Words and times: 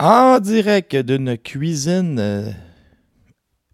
En 0.00 0.40
direct 0.40 0.96
d'une 0.96 1.36
cuisine 1.36 2.18
euh, 2.18 2.50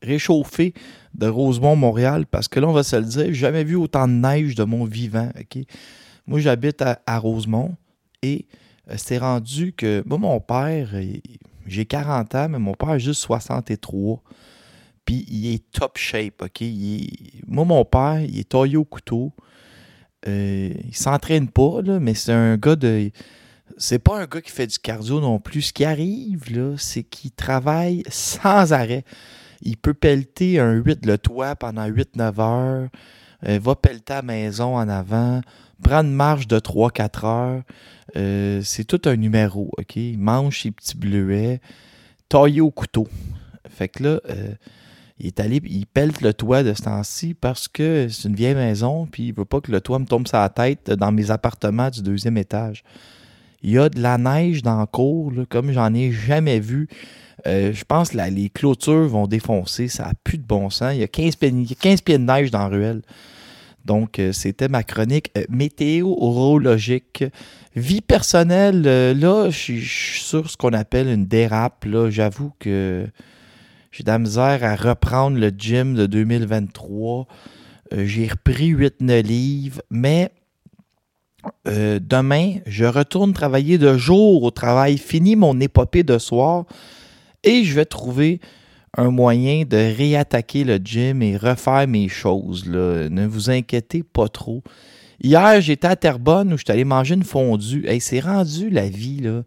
réchauffée 0.03 0.75
de 1.15 1.29
Rosemont, 1.29 1.77
Montréal, 1.77 2.27
parce 2.27 2.49
que 2.49 2.59
là, 2.59 2.67
on 2.67 2.73
va 2.73 2.83
se 2.83 2.97
le 2.97 3.05
dire, 3.05 3.27
j'ai 3.27 3.35
jamais 3.35 3.63
vu 3.63 3.77
autant 3.77 4.09
de 4.09 4.15
neige 4.15 4.57
de 4.57 4.65
mon 4.65 4.85
vivant. 4.85 5.31
Moi, 6.27 6.41
j'habite 6.41 6.83
à, 6.83 7.19
Rosemont 7.21 7.77
et 8.23 8.47
euh, 8.91 8.95
c'est 8.97 9.19
rendu 9.19 9.73
que 9.73 10.03
moi, 10.05 10.19
mon 10.19 10.41
père, 10.41 10.89
j'ai 11.65 11.87
40 11.87 12.35
ans, 12.35 12.49
mais 12.49 12.59
mon 12.59 12.75
père 12.75 12.89
a 12.89 12.99
juste 12.99 13.23
63. 13.23 14.21
Puis 15.05 15.25
il 15.29 15.55
est 15.55 15.71
top 15.71 15.97
shape, 15.97 16.43
OK? 16.43 16.65
moi, 17.47 17.65
mon 17.65 17.85
père, 17.85 18.21
il 18.21 18.41
est 18.41 18.49
taillé 18.49 18.77
au 18.77 18.85
couteau. 18.85 19.33
Euh, 20.27 20.73
il 20.85 20.97
s'entraîne 20.97 21.47
pas, 21.47 21.83
mais 22.01 22.15
c'est 22.15 22.33
un 22.33 22.57
gars 22.57 22.75
de 22.75 23.13
c'est 23.77 23.99
pas 23.99 24.21
un 24.21 24.27
gars 24.27 24.41
qui 24.41 24.51
fait 24.51 24.67
du 24.67 24.79
cardio 24.79 25.21
non 25.21 25.39
plus. 25.39 25.63
Ce 25.63 25.73
qui 25.73 25.85
arrive, 25.85 26.55
là, 26.55 26.75
c'est 26.79 27.03
qu'il 27.03 27.33
travaille 27.33 28.03
sans 28.09 28.73
arrêt. 28.73 29.05
Il 29.63 29.77
peut 29.77 29.95
pelleter 29.95 30.59
un 30.61 30.73
8 30.75 31.07
le 31.07 31.19
toit 31.19 31.57
pendant 31.57 31.89
8-9 31.89 32.41
heures. 32.41 32.89
Euh, 33.47 33.59
va 33.61 33.75
pelleter 33.75 34.15
à 34.15 34.17
la 34.17 34.23
maison 34.23 34.77
en 34.77 34.89
avant. 34.89 35.41
Prendre 35.83 36.09
une 36.09 36.15
marche 36.15 36.47
de 36.47 36.59
3-4 36.59 37.27
heures. 37.27 37.63
Euh, 38.17 38.61
c'est 38.63 38.85
tout 38.85 39.01
un 39.09 39.17
numéro, 39.17 39.71
OK? 39.79 39.97
Il 39.97 40.19
mange 40.19 40.63
ses 40.63 40.71
petits 40.71 40.97
bleuets. 40.97 41.61
Taillé 42.29 42.61
au 42.61 42.71
couteau. 42.71 43.07
Fait 43.69 43.89
que 43.89 44.03
là, 44.03 44.21
euh, 44.31 44.55
il 45.19 45.27
est 45.27 45.41
allé, 45.41 45.61
il 45.65 45.87
pelte 45.87 46.21
le 46.21 46.35
toit 46.35 46.63
de 46.63 46.75
ce 46.75 46.83
temps-ci 46.83 47.35
parce 47.35 47.69
que 47.69 48.09
c'est 48.09 48.29
une 48.29 48.35
vieille 48.35 48.55
maison, 48.55 49.07
puis 49.07 49.29
il 49.29 49.35
veut 49.35 49.45
pas 49.45 49.61
que 49.61 49.71
le 49.71 49.81
toit 49.81 49.99
me 49.99 50.07
tombe 50.07 50.27
sur 50.27 50.39
la 50.39 50.49
tête 50.49 50.91
dans 50.91 51.13
mes 51.13 51.31
appartements 51.31 51.91
du 51.91 52.03
deuxième 52.03 52.37
étage. 52.37 52.85
Il 53.63 53.71
y 53.71 53.79
a 53.79 53.89
de 53.89 54.01
la 54.01 54.19
neige 54.19 54.63
dans 54.63 54.81
le 54.81 54.87
cours, 54.87 55.33
comme 55.49 55.73
j'en 55.73 55.93
ai 55.95 56.13
jamais 56.13 56.61
vu. 56.61 56.89
Euh, 57.47 57.73
je 57.73 57.85
pense 57.85 58.11
que 58.11 58.17
les 58.17 58.49
clôtures 58.49 59.09
vont 59.09 59.27
défoncer. 59.27 59.89
Ça 59.89 60.05
n'a 60.05 60.13
plus 60.25 60.39
de 60.39 60.45
bon 60.45 60.71
sens. 60.71 60.95
Il 60.95 61.01
y 61.01 61.05
a 61.05 61.09
15 61.09 61.37
pieds, 61.37 62.19
de 62.19 62.25
neige 62.25 62.51
dans 62.51 62.61
la 62.61 62.69
ruelle. 62.69 63.03
Donc, 63.85 64.19
euh, 64.19 64.33
c'était 64.33 64.69
ma 64.69 64.83
chronique 64.83 65.31
euh, 65.37 65.45
météorologique. 65.49 67.25
Vie 67.77 68.01
personnelle, 68.01 68.83
là, 68.83 69.51
je 69.51 69.57
suis 69.57 69.85
sur 69.85 70.51
ce 70.51 70.57
qu'on 70.57 70.73
appelle 70.73 71.09
une 71.09 71.27
dérape. 71.27 71.87
J'avoue 72.09 72.53
que 72.59 73.07
j'ai 73.93 74.03
de 74.03 74.09
la 74.09 74.19
misère 74.19 74.65
à 74.65 74.75
reprendre 74.75 75.39
le 75.39 75.51
gym 75.51 75.95
de 75.95 76.07
2023. 76.07 77.27
j'ai 77.93 78.29
repris 78.29 78.73
8-9 78.73 79.23
livres, 79.23 79.83
mais 79.91 80.31
euh, 81.69 81.99
demain, 82.03 82.55
je 82.67 82.85
retourne 82.85 83.33
travailler 83.33 83.79
de 83.79 83.97
jour 83.97 84.43
au 84.43 84.51
travail, 84.51 84.99
fini 84.99 85.37
mon 85.37 85.59
épopée 85.61 86.03
de 86.03 86.19
soir 86.19 86.65
et 87.43 87.65
je 87.65 87.75
vais 87.75 87.85
trouver 87.85 88.41
un 88.97 89.11
moyen 89.11 89.65
de 89.65 89.77
réattaquer 89.77 90.65
le 90.65 90.77
gym 90.77 91.23
et 91.23 91.37
refaire 91.37 91.87
mes 91.87 92.09
choses. 92.09 92.67
Ne 92.67 93.27
vous 93.27 93.51
inquiétez 93.51 94.03
pas 94.03 94.29
trop. 94.29 94.63
Hier, 95.23 95.61
j'étais 95.61 95.89
à 95.89 95.97
Terrebonne 95.97 96.53
où 96.53 96.59
je 96.59 96.65
suis 96.65 96.73
allé 96.73 96.85
manger 96.85 97.15
une 97.15 97.25
fondue. 97.25 97.87
Hey, 97.87 98.01
c'est 98.01 98.21
rendu 98.21 98.71
la 98.71 98.89
vie, 98.89 99.21
là. 99.21 99.43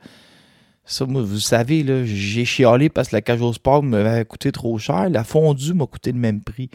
Vous 1.02 1.40
savez, 1.40 1.84
là, 1.84 2.04
j'ai 2.04 2.46
chialé 2.46 2.90
parce 2.90 3.10
que 3.10 3.16
la 3.16 3.22
cage 3.22 3.42
au 3.42 3.54
sport 3.54 3.84
m'avait 3.84 4.26
coûté 4.26 4.52
trop 4.52 4.78
cher. 4.80 5.10
La 5.10 5.24
fondue 5.24 5.74
m'a 5.74 5.86
coûté 5.86 6.12
le 6.12 6.18
même 6.18 6.42
prix. 6.42 6.70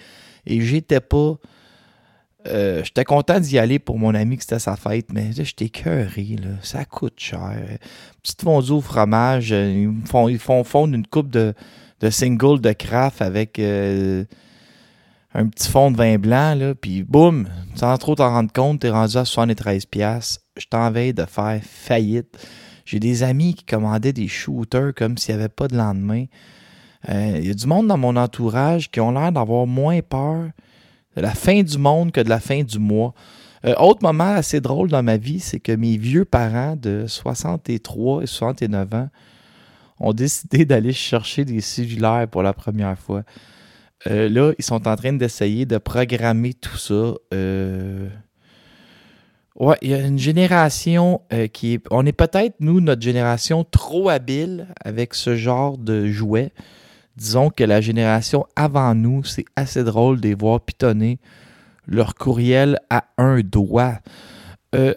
Et 0.47 0.61
j'étais 0.61 1.01
pas 1.01 1.37
euh, 2.47 2.85
j'étais 2.85 3.05
content 3.05 3.41
d'y 3.41 3.59
aller 3.59 3.79
pour 3.79 3.99
mon 3.99 4.15
ami 4.15 4.37
que 4.37 4.43
c'était 4.43 4.59
sa 4.59 4.77
fête, 4.77 5.13
mais 5.13 5.33
là, 5.33 5.45
j'étais 5.45 5.71
cœuré, 5.71 6.37
là. 6.43 6.51
Ça 6.63 6.85
coûte 6.85 7.15
cher. 7.17 7.79
Petite 8.23 8.43
fondue 8.43 8.73
au 8.73 8.81
fromage, 8.81 9.53
euh, 9.53 9.71
ils 9.71 10.07
font, 10.07 10.29
ils 10.29 10.39
font 10.39 10.63
fondre 10.63 10.95
une 10.95 11.07
coupe 11.07 11.31
de, 11.31 11.55
de 12.01 12.11
single 12.11 12.61
de 12.61 12.73
craft 12.73 13.23
avec 13.23 13.59
euh, 13.59 14.25
un 15.33 15.47
petit 15.47 15.71
fond 15.71 15.91
de 15.91 15.97
vin 15.97 16.19
blanc, 16.19 16.75
puis 16.79 17.03
boum, 17.03 17.49
sans 17.75 17.97
trop 17.97 18.15
t'en 18.15 18.29
rendre 18.29 18.53
compte, 18.53 18.81
t'es 18.81 18.91
rendu 18.91 19.17
à 19.17 19.23
73$. 19.23 20.39
Je 20.57 20.67
t'enveille 20.67 21.15
de 21.15 21.25
faire 21.25 21.61
faillite. 21.63 22.47
J'ai 22.85 23.01
des 23.01 23.23
amis 23.23 23.55
qui 23.55 23.65
commandaient 23.65 24.13
des 24.13 24.29
shooters 24.29 24.93
comme 24.95 25.17
s'il 25.17 25.35
n'y 25.35 25.41
avait 25.41 25.49
pas 25.49 25.67
de 25.67 25.77
lendemain. 25.77 26.27
Il 27.09 27.47
y 27.47 27.51
a 27.51 27.55
du 27.55 27.67
monde 27.67 27.87
dans 27.87 27.99
mon 27.99 28.17
entourage 28.17 28.91
qui 28.91 29.01
ont 29.01 29.11
l'air 29.11 29.33
d'avoir 29.33 29.67
moins 29.67 30.01
peur 30.01 30.51
la 31.23 31.35
fin 31.35 31.63
du 31.63 31.79
monde 31.79 32.13
que 32.13 32.21
de 32.21 32.29
la 32.29 32.41
fin 32.41 32.63
du 32.63 32.79
mois. 32.79 33.15
Euh, 33.65 33.75
autre 33.79 34.03
moment 34.03 34.35
assez 34.35 34.61
drôle 34.61 34.89
dans 34.89 35.03
ma 35.03 35.17
vie, 35.17 35.41
c'est 35.41 35.61
que 35.61 35.73
mes 35.73 35.97
vieux 35.97 36.25
parents 36.25 36.77
de 36.77 37.05
63 37.07 38.23
et 38.23 38.27
69 38.27 38.95
ans 38.95 39.09
ont 40.01 40.13
décidé 40.13 40.65
d'aller 40.65 40.93
chercher 40.93 41.45
des 41.45 41.61
cellulaires 41.61 42.29
pour 42.29 42.43
la 42.43 42.53
première 42.53 42.99
fois. 42.99 43.23
Euh, 44.07 44.29
là, 44.29 44.53
ils 44.59 44.65
sont 44.65 44.87
en 44.87 44.97
train 44.97 45.15
d'essayer 45.15 45.65
de 45.65 45.79
programmer 45.79 46.53
tout 46.53 46.77
ça. 46.77 47.15
Euh, 47.33 48.09
ouais, 49.57 49.77
il 49.81 49.91
y 49.91 49.95
a 49.95 50.01
une 50.01 50.19
génération 50.19 51.23
qui 51.55 51.75
est. 51.75 51.87
On 51.91 52.05
est 52.05 52.13
peut-être, 52.13 52.57
nous, 52.61 52.83
notre 52.83 53.01
génération, 53.01 53.65
trop 53.65 54.11
habile 54.11 54.69
avec 54.85 55.15
ce 55.15 55.37
genre 55.37 55.79
de 55.79 56.07
jouets 56.09 56.53
disons 57.17 57.51
que 57.51 57.65
la 57.65 57.81
génération 57.81 58.47
avant 58.57 58.95
nous, 58.95 59.25
c'est 59.25 59.45
assez 59.57 59.85
drôle 59.85 60.21
de 60.21 60.29
les 60.29 60.35
voir 60.35 60.61
pitonner 60.61 61.19
leur 61.87 62.15
courriel 62.15 62.79
à 62.91 63.05
un 63.19 63.41
doigt. 63.41 64.01
Euh, 64.75 64.95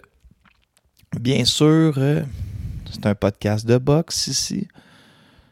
bien 1.20 1.44
sûr, 1.44 1.94
euh, 1.98 2.22
c'est 2.90 3.06
un 3.06 3.14
podcast 3.14 3.66
de 3.66 3.78
boxe 3.78 4.26
ici. 4.28 4.68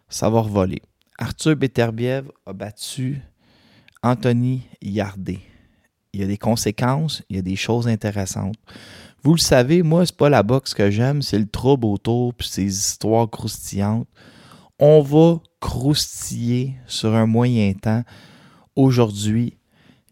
Ça 0.09 0.31
va 0.31 0.41
revoler. 0.41 0.83
Arthur 1.19 1.57
Beterbiev 1.57 2.31
a 2.47 2.53
battu 2.53 3.21
Anthony 4.03 4.63
Yardet. 4.83 5.41
Il 6.13 6.21
y 6.21 6.25
a 6.25 6.27
des 6.27 6.39
conséquences, 6.39 7.23
il 7.29 7.37
y 7.37 7.39
a 7.39 7.43
des 7.43 7.57
choses 7.57 7.89
intéressantes. 7.89 8.57
Vous 9.23 9.35
le 9.35 9.41
savez, 9.41 9.83
moi, 9.83 10.07
c'est 10.07 10.17
pas 10.17 10.29
la 10.29 10.43
boxe 10.43 10.73
que 10.73 10.91
j'aime, 10.91 11.21
c'est 11.21 11.39
le 11.39 11.49
trouble 11.49 11.87
autour, 11.87 12.33
puis 12.33 12.49
ces 12.49 12.65
histoires 12.65 13.29
croustillantes. 13.29 14.09
On 14.79 15.01
va 15.01 15.41
croustiller 15.59 16.75
sur 16.87 17.15
un 17.15 17.25
moyen 17.25 17.73
temps. 17.73 18.03
Aujourd'hui, 18.75 19.57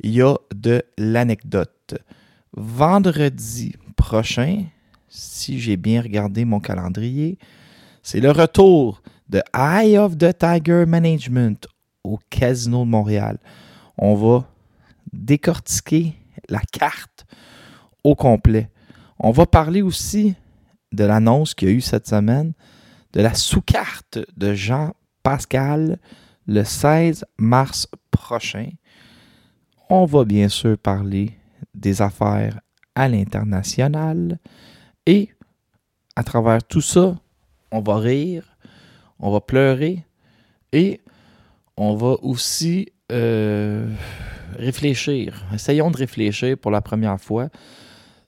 il 0.00 0.12
y 0.12 0.22
a 0.22 0.37
de 0.55 0.82
l'anecdote. 0.96 1.94
Vendredi 2.55 3.75
prochain, 3.94 4.64
si 5.06 5.61
j'ai 5.61 5.76
bien 5.76 6.00
regardé 6.00 6.46
mon 6.46 6.61
calendrier, 6.61 7.38
c'est 8.02 8.20
le 8.20 8.31
retour 8.31 9.02
de 9.28 9.43
Eye 9.55 9.99
of 9.99 10.16
the 10.16 10.32
Tiger 10.37 10.87
Management 10.87 11.67
au 12.02 12.19
Casino 12.31 12.87
de 12.87 12.90
Montréal. 12.90 13.38
On 13.99 14.14
va 14.14 14.49
décortiquer 15.12 16.14
la 16.49 16.60
carte 16.72 17.26
au 18.02 18.14
complet. 18.14 18.70
On 19.19 19.31
va 19.31 19.44
parler 19.44 19.82
aussi 19.82 20.34
de 20.90 21.05
l'annonce 21.05 21.52
qu'il 21.52 21.69
y 21.69 21.70
a 21.70 21.75
eu 21.75 21.82
cette 21.82 22.08
semaine 22.08 22.55
de 23.14 23.20
la 23.22 23.32
sous-carte 23.32 24.19
de 24.37 24.55
Jean 24.55 24.93
Pascal 25.22 25.99
le 26.46 26.64
16 26.64 27.25
mars 27.38 27.88
prochain. 28.11 28.70
On 29.88 30.05
va 30.05 30.25
bien 30.25 30.49
sûr 30.49 30.76
parler 30.76 31.38
des 31.75 32.02
affaires 32.02 32.61
à 32.94 33.08
l'international 33.08 34.38
et 35.06 35.31
à 36.16 36.25
travers 36.25 36.62
tout 36.62 36.81
ça, 36.81 37.16
on 37.70 37.81
va 37.81 37.99
rire, 37.99 38.56
on 39.19 39.31
va 39.31 39.40
pleurer 39.40 40.05
et 40.72 41.00
on 41.76 41.94
va 41.94 42.17
aussi 42.22 42.88
euh, 43.12 43.88
réfléchir. 44.56 45.44
Essayons 45.52 45.90
de 45.90 45.96
réfléchir 45.96 46.58
pour 46.58 46.70
la 46.72 46.81
première 46.81 47.20
fois. 47.20 47.49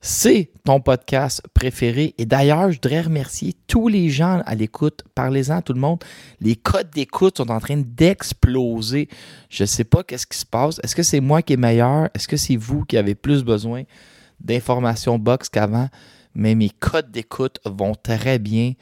C'est 0.08 0.52
ton 0.64 0.78
podcast 0.78 1.42
préféré. 1.52 2.14
Et 2.16 2.26
d'ailleurs, 2.26 2.70
je 2.70 2.76
voudrais 2.76 3.00
remercier 3.00 3.54
tous 3.66 3.88
les 3.88 4.08
gens 4.08 4.40
à 4.46 4.54
l'écoute. 4.54 5.02
Parlez-en 5.16 5.56
à 5.56 5.62
tout 5.62 5.72
le 5.72 5.80
monde. 5.80 6.04
Les 6.40 6.54
codes 6.54 6.90
d'écoute 6.90 7.38
sont 7.38 7.50
en 7.50 7.58
train 7.58 7.82
d'exploser. 7.84 9.08
Je 9.50 9.64
ne 9.64 9.66
sais 9.66 9.82
pas 9.82 10.04
qu'est-ce 10.04 10.28
qui 10.28 10.38
se 10.38 10.46
passe. 10.46 10.78
Est-ce 10.84 10.94
que 10.94 11.02
c'est 11.02 11.18
moi 11.18 11.42
qui 11.42 11.54
est 11.54 11.56
meilleur? 11.56 12.08
Est-ce 12.14 12.28
que 12.28 12.36
c'est 12.36 12.54
vous 12.54 12.84
qui 12.84 12.96
avez 12.96 13.16
plus 13.16 13.42
besoin 13.42 13.82
d'informations 14.38 15.18
box 15.18 15.48
qu'avant? 15.48 15.88
Mais 16.36 16.54
mes 16.54 16.70
codes 16.70 17.10
d'écoute 17.10 17.58
vont 17.64 17.96
très 17.96 18.38
bien. 18.38 18.74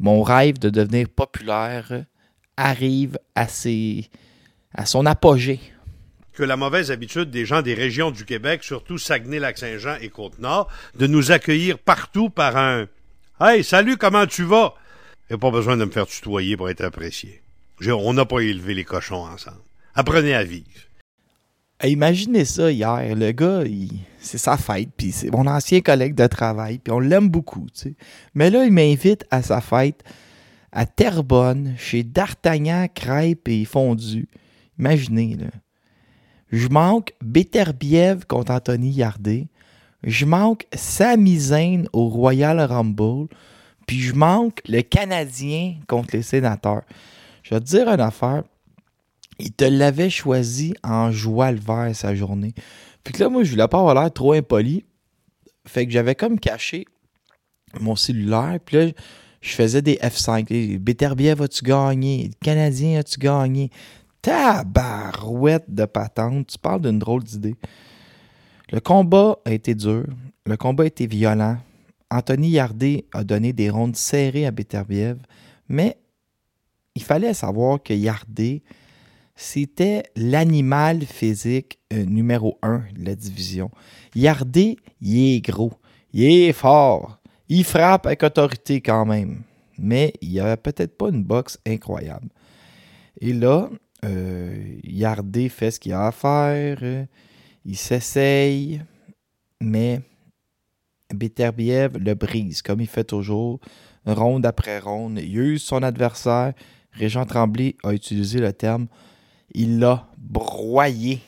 Mon 0.00 0.24
rêve 0.24 0.58
de 0.58 0.68
devenir 0.68 1.08
populaire 1.08 2.06
arrive 2.56 3.20
à, 3.36 3.46
à 4.74 4.86
son 4.86 5.06
apogée 5.06 5.60
que 6.34 6.42
la 6.42 6.56
mauvaise 6.56 6.90
habitude 6.90 7.30
des 7.30 7.44
gens 7.44 7.62
des 7.62 7.74
régions 7.74 8.10
du 8.10 8.24
Québec, 8.24 8.64
surtout 8.64 8.98
Saguenay-Lac-Saint-Jean 8.98 9.96
et 10.00 10.08
Côte-Nord, 10.08 10.68
de 10.94 11.06
nous 11.06 11.32
accueillir 11.32 11.78
partout 11.78 12.30
par 12.30 12.56
un 12.56 12.86
Hey, 13.40 13.64
salut, 13.64 13.96
comment 13.96 14.26
tu 14.26 14.44
vas? 14.44 14.74
Et 15.28 15.36
pas 15.36 15.50
besoin 15.50 15.76
de 15.76 15.84
me 15.84 15.90
faire 15.90 16.06
tutoyer 16.06 16.56
pour 16.56 16.70
être 16.70 16.84
apprécié. 16.84 17.42
On 17.86 18.12
n'a 18.12 18.24
pas 18.24 18.40
élevé 18.40 18.74
les 18.74 18.84
cochons 18.84 19.24
ensemble. 19.24 19.62
Apprenez 19.94 20.34
à 20.34 20.44
vivre. 20.44 20.66
Imaginez 21.82 22.44
ça 22.44 22.70
hier. 22.70 23.16
Le 23.16 23.32
gars, 23.32 23.64
c'est 24.20 24.38
sa 24.38 24.56
fête, 24.56 24.90
puis 24.96 25.10
c'est 25.10 25.30
mon 25.30 25.48
ancien 25.48 25.80
collègue 25.80 26.14
de 26.14 26.26
travail, 26.28 26.78
puis 26.78 26.92
on 26.92 27.00
l'aime 27.00 27.28
beaucoup. 27.28 27.66
Tu 27.74 27.96
Mais 28.34 28.50
là, 28.50 28.64
il 28.64 28.72
m'invite 28.72 29.24
à 29.30 29.42
sa 29.42 29.60
fête 29.60 30.04
à 30.70 30.86
Terrebonne, 30.86 31.74
chez 31.76 32.04
D'Artagnan 32.04 32.86
Crêpes 32.94 33.48
et 33.48 33.64
Fondue. 33.64 34.28
Imaginez, 34.78 35.36
là. 35.36 35.48
Je 36.52 36.68
manque 36.68 37.14
Beterbiev 37.22 38.26
contre 38.26 38.52
Anthony 38.52 38.90
Yardé. 38.90 39.48
Je 40.04 40.26
manque 40.26 40.66
Samizane 40.74 41.88
au 41.92 42.08
Royal 42.08 42.60
Rumble. 42.60 43.28
Puis 43.86 44.00
je 44.00 44.14
manque 44.14 44.60
le 44.68 44.82
Canadien 44.82 45.76
contre 45.88 46.14
les 46.14 46.22
sénateurs. 46.22 46.82
Je 47.42 47.54
vais 47.54 47.60
te 47.60 47.64
dire 47.64 47.88
une 47.88 48.00
affaire. 48.00 48.44
Il 49.38 49.52
te 49.52 49.64
l'avait 49.64 50.10
choisi 50.10 50.74
en 50.84 51.10
joie 51.10 51.50
le 51.50 51.58
vert 51.58 51.96
sa 51.96 52.14
journée. 52.14 52.54
Puis 53.02 53.14
que 53.14 53.22
là, 53.22 53.28
moi, 53.28 53.42
je 53.42 53.50
voulais 53.50 53.66
pas 53.66 53.78
avoir 53.78 53.94
l'air 53.94 54.12
trop 54.12 54.34
impoli. 54.34 54.84
Fait 55.66 55.86
que 55.86 55.92
j'avais 55.92 56.14
comme 56.14 56.38
caché 56.38 56.84
mon 57.80 57.96
cellulaire. 57.96 58.58
Puis 58.64 58.76
là, 58.76 58.92
je 59.40 59.52
faisais 59.52 59.82
des 59.82 59.96
F5. 59.96 60.78
Beterbiev, 60.78 61.42
as-tu 61.42 61.64
gagné? 61.64 62.30
Canadien, 62.42 63.00
as-tu 63.00 63.18
gagné? 63.18 63.70
De 65.68 65.84
patente. 65.84 66.46
Tu 66.46 66.58
parles 66.58 66.82
d'une 66.82 66.98
drôle 66.98 67.22
d'idée. 67.22 67.56
Le 68.70 68.80
combat 68.80 69.38
a 69.44 69.52
été 69.52 69.74
dur. 69.74 70.04
Le 70.46 70.56
combat 70.56 70.84
a 70.84 70.86
été 70.86 71.06
violent. 71.06 71.58
Anthony 72.12 72.50
Yardé 72.50 73.06
a 73.12 73.24
donné 73.24 73.52
des 73.52 73.70
rondes 73.70 73.96
serrées 73.96 74.44
à 74.44 74.50
Beterbiev, 74.50 75.18
mais 75.68 75.96
il 76.94 77.02
fallait 77.02 77.32
savoir 77.32 77.82
que 77.82 77.94
Yardé, 77.94 78.62
c'était 79.34 80.02
l'animal 80.14 81.06
physique 81.06 81.78
euh, 81.92 82.04
numéro 82.04 82.58
un 82.62 82.82
de 82.94 83.06
la 83.06 83.14
division. 83.14 83.70
Yardé, 84.14 84.76
il 85.00 85.36
est 85.36 85.40
gros, 85.40 85.72
il 86.12 86.24
est 86.24 86.52
fort, 86.52 87.18
il 87.48 87.64
frappe 87.64 88.06
avec 88.06 88.22
autorité 88.22 88.82
quand 88.82 89.06
même, 89.06 89.42
mais 89.78 90.12
il 90.20 90.38
avait 90.38 90.58
peut-être 90.58 90.98
pas 90.98 91.08
une 91.08 91.24
boxe 91.24 91.58
incroyable. 91.66 92.28
Et 93.22 93.32
là, 93.32 93.70
euh, 94.04 94.78
Yardé 94.84 95.48
fait 95.48 95.70
ce 95.70 95.80
qu'il 95.80 95.92
a 95.92 96.06
à 96.06 96.12
faire. 96.12 96.78
Euh, 96.82 97.04
il 97.64 97.76
s'essaye. 97.76 98.82
Mais 99.60 100.00
Beterbiev 101.14 101.98
le 101.98 102.14
brise, 102.14 102.62
comme 102.62 102.80
il 102.80 102.88
fait 102.88 103.04
toujours, 103.04 103.60
ronde 104.06 104.44
après 104.46 104.78
ronde. 104.78 105.18
Il 105.18 105.38
use 105.38 105.62
son 105.62 105.82
adversaire. 105.82 106.52
Régent 106.92 107.24
Tremblay 107.24 107.76
a 107.84 107.92
utilisé 107.92 108.38
le 108.38 108.52
terme. 108.52 108.86
Il 109.54 109.78
l'a 109.78 110.08
broyé. 110.18 111.20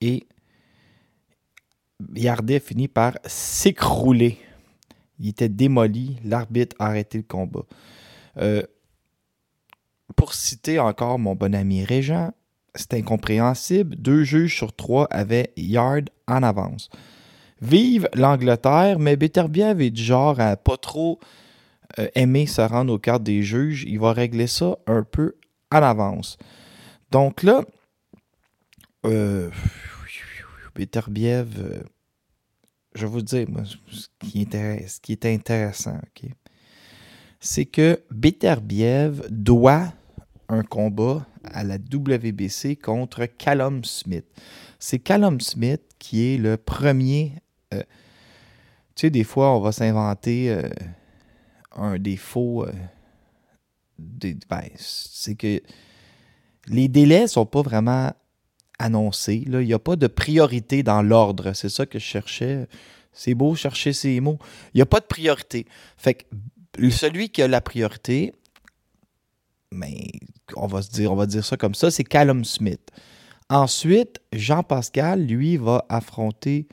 Et 0.00 0.26
Yardet 2.14 2.60
finit 2.60 2.88
par 2.88 3.18
s'écrouler. 3.24 4.38
Il 5.18 5.28
était 5.28 5.48
démoli. 5.48 6.16
L'arbitre 6.24 6.76
a 6.78 6.86
arrêté 6.86 7.18
le 7.18 7.24
combat. 7.24 7.64
Euh, 8.38 8.62
pour 10.16 10.34
citer 10.34 10.78
encore 10.78 11.18
mon 11.18 11.34
bon 11.34 11.54
ami 11.54 11.84
Régent, 11.84 12.32
c'est 12.74 12.94
incompréhensible. 12.94 13.96
Deux 13.96 14.24
juges 14.24 14.56
sur 14.56 14.74
trois 14.74 15.06
avaient 15.10 15.52
Yard 15.56 16.10
en 16.26 16.42
avance. 16.42 16.90
Vive 17.60 18.08
l'Angleterre, 18.14 18.98
mais 18.98 19.16
Beterbiev 19.16 19.80
est 19.80 19.90
du 19.90 20.02
genre 20.02 20.38
à 20.38 20.56
pas 20.56 20.76
trop 20.76 21.18
euh, 21.98 22.08
aimer 22.14 22.46
se 22.46 22.60
rendre 22.60 22.92
aux 22.92 22.98
cartes 22.98 23.24
des 23.24 23.42
juges. 23.42 23.84
Il 23.86 23.98
va 23.98 24.12
régler 24.12 24.46
ça 24.46 24.78
un 24.86 25.02
peu 25.02 25.34
en 25.72 25.82
avance. 25.82 26.38
Donc 27.10 27.42
là, 27.42 27.62
euh, 29.06 29.50
euh, 30.78 31.82
je 32.94 33.06
vais 33.06 33.12
vous 33.12 33.22
dire, 33.22 33.46
ce, 33.90 34.06
qui 34.20 34.42
est, 34.42 34.88
ce 34.88 35.00
qui 35.00 35.12
est 35.12 35.26
intéressant, 35.26 35.98
c'est 37.40 37.66
que 37.66 38.02
Beterbiev 38.10 39.26
doit 39.30 39.92
un 40.48 40.62
combat 40.62 41.26
à 41.44 41.64
la 41.64 41.76
WBC 41.76 42.76
contre 42.76 43.26
Callum 43.26 43.84
Smith. 43.84 44.24
C'est 44.78 44.98
Callum 44.98 45.40
Smith 45.40 45.82
qui 45.98 46.34
est 46.34 46.38
le 46.38 46.56
premier. 46.56 47.32
Euh, 47.74 47.82
tu 48.94 49.02
sais, 49.02 49.10
des 49.10 49.24
fois, 49.24 49.54
on 49.56 49.60
va 49.60 49.72
s'inventer 49.72 50.50
euh, 50.50 50.68
un 51.76 51.98
défaut. 51.98 52.64
Euh, 52.64 52.72
ben, 53.98 54.62
c'est 54.76 55.34
que 55.34 55.60
les 56.68 56.88
délais 56.88 57.26
sont 57.26 57.46
pas 57.46 57.62
vraiment 57.62 58.12
annoncés. 58.78 59.42
Il 59.46 59.58
n'y 59.58 59.74
a 59.74 59.78
pas 59.78 59.96
de 59.96 60.06
priorité 60.06 60.82
dans 60.82 61.02
l'ordre. 61.02 61.52
C'est 61.52 61.68
ça 61.68 61.84
que 61.84 61.98
je 61.98 62.04
cherchais. 62.04 62.68
C'est 63.12 63.34
beau 63.34 63.54
chercher 63.54 63.92
ces 63.92 64.20
mots. 64.20 64.38
Il 64.72 64.78
n'y 64.78 64.82
a 64.82 64.86
pas 64.86 65.00
de 65.00 65.06
priorité. 65.06 65.66
Fait 65.96 66.14
que 66.14 66.90
celui 66.90 67.30
qui 67.30 67.42
a 67.42 67.48
la 67.48 67.60
priorité, 67.60 68.32
mais 69.72 70.06
on 70.56 70.66
va 70.66 70.82
se 70.82 70.90
dire, 70.90 71.12
on 71.12 71.16
va 71.16 71.26
dire 71.26 71.44
ça 71.44 71.56
comme 71.56 71.74
ça, 71.74 71.90
c'est 71.90 72.04
Callum 72.04 72.44
Smith. 72.44 72.90
Ensuite, 73.50 74.20
Jean-Pascal, 74.32 75.26
lui, 75.26 75.56
va 75.56 75.84
affronter 75.88 76.66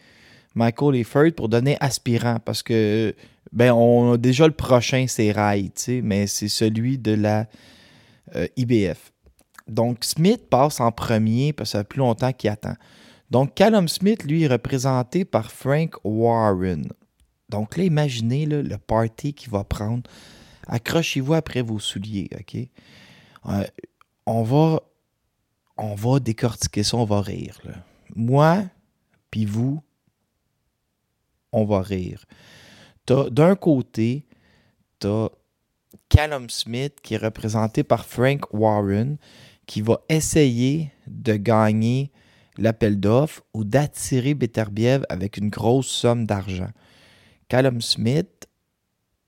Michael 0.56 0.96
Efford 0.96 1.32
pour 1.36 1.50
donner 1.50 1.78
aspirant 1.80 2.40
parce 2.40 2.64
que 2.64 3.14
ben 3.52 3.72
on 3.72 4.14
a 4.14 4.18
déjà 4.18 4.48
le 4.48 4.54
prochain 4.54 5.06
c'est 5.08 5.32
Rai, 5.32 5.72
mais 6.02 6.28
c'est 6.28 6.48
celui 6.48 6.98
de 6.98 7.14
la 7.14 7.48
euh, 8.36 8.48
IBF. 8.58 9.12
Donc 9.68 10.04
Smith 10.04 10.50
passe 10.50 10.80
en 10.80 10.92
premier 10.92 11.54
parce 11.54 11.70
que 11.70 11.72
ça 11.74 11.80
fait 11.80 11.88
plus 11.88 12.00
longtemps 12.00 12.32
qu'il 12.32 12.50
attend. 12.50 12.76
Donc 13.32 13.56
Callum 13.56 13.88
Smith, 13.88 14.24
lui, 14.24 14.44
est 14.44 14.48
représenté 14.48 15.26
par 15.26 15.52
Frank 15.52 15.96
Warren. 16.04 16.88
Donc 17.50 17.78
là, 17.78 17.84
imaginez 17.84 18.46
le 18.46 18.78
party 18.78 19.34
qu'il 19.34 19.52
va 19.52 19.64
prendre 19.64 20.04
accrochez-vous 20.68 21.34
après 21.34 21.62
vos 21.62 21.80
souliers, 21.80 22.30
OK? 22.40 22.58
Euh, 23.48 23.64
on, 24.26 24.44
va, 24.44 24.82
on 25.78 25.96
va 25.96 26.20
décortiquer 26.20 26.84
ça, 26.84 26.98
on 26.98 27.06
va 27.06 27.22
rire. 27.22 27.60
Moi, 28.16 28.64
puis 29.32 29.46
vous, 29.46 29.82
on 31.52 31.66
va 31.66 31.82
rire. 31.82 32.26
D'un 33.08 33.56
côté, 33.56 34.26
tu 35.00 35.08
as 35.08 35.30
Callum 36.10 36.50
Smith 36.50 36.96
qui 37.02 37.16
est 37.16 37.18
représenté 37.18 37.84
par 37.84 38.06
Frank 38.06 38.54
Warren 38.54 39.18
qui 39.66 39.82
va 39.82 40.02
essayer 40.10 40.92
de 41.08 41.36
gagner 41.36 42.12
l'appel 42.58 43.00
d'offres 43.00 43.44
ou 43.54 43.64
d'attirer 43.64 44.34
Beterbiev 44.34 45.04
avec 45.10 45.38
une 45.38 45.50
grosse 45.50 45.88
somme 45.88 46.26
d'argent. 46.26 46.70
Callum 47.48 47.82
Smith 47.82 48.48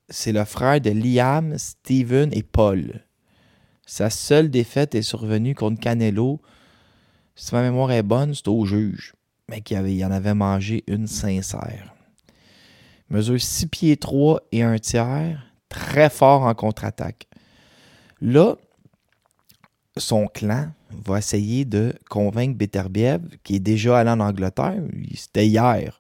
c'est 0.10 0.32
le 0.32 0.46
frère 0.46 0.82
de 0.82 0.92
Liam, 0.92 1.58
Steven 1.58 2.30
et 2.34 2.44
Paul. 2.44 3.04
Sa 3.86 4.10
seule 4.10 4.50
défaite 4.50 4.96
est 4.96 5.02
survenue 5.02 5.56
contre 5.56 5.80
Canelo. 5.80 6.42
Si 7.36 7.54
ma 7.54 7.62
mémoire 7.62 7.92
est 7.92 8.04
bonne, 8.04 8.34
c'est 8.34 8.48
au 8.48 8.66
juge, 8.66 9.14
mais 9.50 9.62
qu'il 9.62 9.78
avait, 9.78 9.96
il 9.96 10.06
en 10.06 10.12
avait 10.12 10.34
mangé 10.34 10.84
une 10.88 11.08
sincère. 11.08 11.94
Mesure 13.10 13.40
6 13.40 13.68
pieds 13.68 13.98
3 13.98 14.42
et 14.52 14.64
un 14.64 14.78
tiers, 14.78 15.52
très 15.70 16.10
fort 16.10 16.44
en 16.44 16.54
contre-attaque. 16.54 17.28
Là, 18.20 18.56
son 19.96 20.28
clan 20.28 20.72
va 21.06 21.20
essayer 21.20 21.66
de 21.66 21.94
convaincre 22.10 22.58
Beterbiev, 22.58 23.22
qui 23.44 23.56
est 23.56 23.60
déjà 23.60 24.00
allé 24.00 24.10
en 24.10 24.20
Angleterre, 24.20 24.82
c'était 25.16 25.48
hier, 25.48 26.00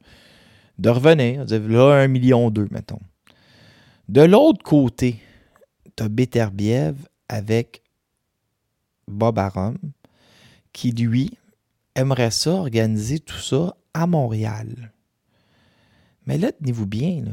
de 0.77 0.89
revenir. 0.89 1.45
Là, 1.45 2.01
un 2.01 2.07
million 2.07 2.49
deux, 2.49 2.67
mettons. 2.71 2.99
De 4.09 4.21
l'autre 4.21 4.63
côté, 4.63 5.19
tu 5.95 6.03
as 6.03 6.07
Beterbiev 6.07 6.95
avec 7.27 7.81
Bob 9.07 9.37
Arum, 9.37 9.77
qui 10.71 10.91
lui 10.91 11.37
aimerait 11.95 12.31
ça 12.31 12.51
organiser 12.51 13.19
tout 13.19 13.39
ça 13.39 13.75
à 13.93 14.07
Montréal. 14.07 14.93
Mais 16.25 16.37
là, 16.37 16.51
tenez-vous 16.51 16.85
bien, 16.85 17.25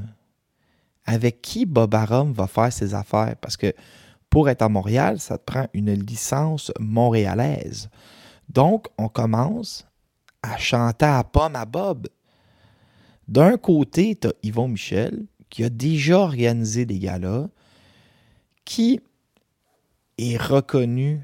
avec 1.04 1.42
qui 1.42 1.64
Bob 1.64 1.94
Arum 1.94 2.32
va 2.32 2.48
faire 2.48 2.72
ses 2.72 2.94
affaires? 2.94 3.36
Parce 3.40 3.56
que 3.56 3.72
pour 4.28 4.48
être 4.48 4.62
à 4.62 4.68
Montréal, 4.68 5.20
ça 5.20 5.38
te 5.38 5.44
prend 5.44 5.68
une 5.74 5.92
licence 5.92 6.72
montréalaise. 6.80 7.88
Donc, 8.48 8.88
on 8.98 9.08
commence 9.08 9.86
à 10.42 10.56
chanter 10.56 11.06
à 11.06 11.22
pomme 11.22 11.54
à 11.54 11.66
Bob. 11.66 12.08
D'un 13.28 13.56
côté, 13.58 14.16
tu 14.16 14.28
as 14.28 14.32
Yvon 14.42 14.68
Michel, 14.68 15.24
qui 15.50 15.64
a 15.64 15.68
déjà 15.68 16.18
organisé 16.18 16.86
des 16.86 16.98
galas, 16.98 17.48
qui 18.64 19.00
est 20.18 20.36
reconnu 20.36 21.20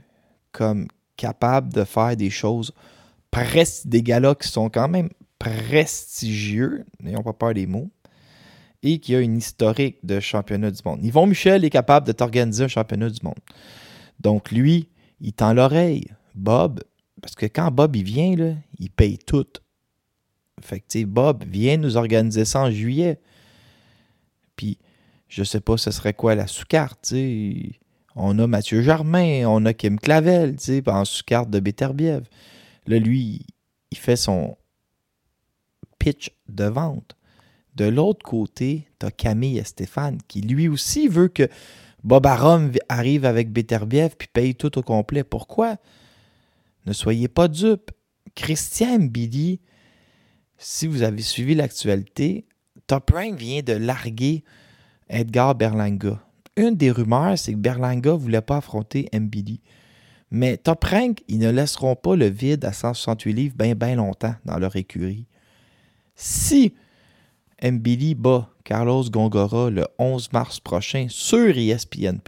comme 0.52 0.88
capable 1.16 1.72
de 1.72 1.84
faire 1.84 2.16
des 2.16 2.30
choses, 2.30 2.72
des 3.84 4.02
galas 4.02 4.34
qui 4.34 4.48
sont 4.48 4.68
quand 4.68 4.88
même 4.88 5.10
prestigieux, 5.38 6.84
n'ayons 7.00 7.22
pas 7.22 7.32
peur 7.32 7.54
des 7.54 7.66
mots, 7.66 7.90
et 8.82 8.98
qui 8.98 9.14
a 9.14 9.20
une 9.20 9.36
historique 9.36 9.98
de 10.04 10.20
championnat 10.20 10.70
du 10.70 10.80
monde. 10.84 11.04
Yvon 11.04 11.26
Michel 11.26 11.64
est 11.64 11.70
capable 11.70 12.06
de 12.06 12.12
t'organiser 12.12 12.64
un 12.64 12.68
championnat 12.68 13.10
du 13.10 13.20
monde. 13.22 13.38
Donc 14.20 14.50
lui, 14.50 14.88
il 15.20 15.32
tend 15.32 15.52
l'oreille. 15.52 16.06
Bob, 16.34 16.80
parce 17.20 17.34
que 17.34 17.46
quand 17.46 17.70
Bob 17.70 17.96
il 17.96 18.04
vient, 18.04 18.56
il 18.78 18.90
paye 18.90 19.18
tout. 19.18 19.46
Fait 20.62 20.80
que, 20.80 21.04
Bob 21.04 21.44
vient 21.44 21.76
nous 21.76 21.96
organiser 21.96 22.44
ça 22.44 22.62
en 22.62 22.70
juillet. 22.70 23.20
Puis, 24.60 24.76
je 25.28 25.42
sais 25.42 25.62
pas 25.62 25.78
ce 25.78 25.90
serait 25.90 26.12
quoi 26.12 26.34
la 26.34 26.46
sous-carte, 26.46 27.14
On 28.14 28.38
a 28.38 28.46
Mathieu 28.46 28.82
Germain, 28.82 29.46
on 29.46 29.64
a 29.64 29.72
Kim 29.72 29.98
Clavel, 29.98 30.56
tu 30.56 30.82
en 30.86 31.06
sous-carte 31.06 31.48
de 31.48 31.60
Beterbiev. 31.60 32.28
Là, 32.86 32.98
lui, 32.98 33.46
il 33.90 33.96
fait 33.96 34.16
son 34.16 34.58
pitch 35.98 36.30
de 36.50 36.64
vente. 36.64 37.16
De 37.74 37.86
l'autre 37.86 38.22
côté, 38.22 38.86
tu 38.98 39.10
Camille 39.12 39.56
et 39.56 39.64
Stéphane 39.64 40.18
qui 40.28 40.42
lui 40.42 40.68
aussi 40.68 41.08
veut 41.08 41.28
que 41.28 41.48
Bob 42.04 42.26
Arum 42.26 42.70
arrive 42.90 43.24
avec 43.24 43.50
Beterbiev 43.50 44.16
puis 44.18 44.28
paye 44.30 44.54
tout 44.54 44.76
au 44.76 44.82
complet. 44.82 45.24
Pourquoi? 45.24 45.78
Ne 46.84 46.92
soyez 46.92 47.28
pas 47.28 47.48
dupes. 47.48 47.92
Christian 48.34 48.98
Mbidi, 48.98 49.62
si 50.58 50.86
vous 50.86 51.00
avez 51.00 51.22
suivi 51.22 51.54
l'actualité, 51.54 52.44
Top 52.90 53.12
Rank 53.14 53.38
vient 53.38 53.62
de 53.62 53.74
larguer 53.74 54.42
Edgar 55.08 55.54
Berlanga. 55.54 56.20
Une 56.56 56.74
des 56.74 56.90
rumeurs, 56.90 57.38
c'est 57.38 57.52
que 57.52 57.56
Berlanga 57.56 58.10
ne 58.10 58.16
voulait 58.16 58.40
pas 58.40 58.56
affronter 58.56 59.08
Mbidi. 59.14 59.60
Mais 60.32 60.56
Top 60.56 60.82
Rank, 60.82 61.22
ils 61.28 61.38
ne 61.38 61.50
laisseront 61.52 61.94
pas 61.94 62.16
le 62.16 62.26
vide 62.26 62.64
à 62.64 62.72
168 62.72 63.32
livres 63.32 63.54
bien, 63.56 63.76
bien 63.76 63.94
longtemps 63.94 64.34
dans 64.44 64.58
leur 64.58 64.74
écurie. 64.74 65.28
Si 66.16 66.74
Mbili 67.62 68.16
bat 68.16 68.50
Carlos 68.64 69.04
Gongora 69.08 69.70
le 69.70 69.86
11 70.00 70.32
mars 70.32 70.58
prochain 70.58 71.06
sur 71.08 71.56
ESPN+. 71.56 72.18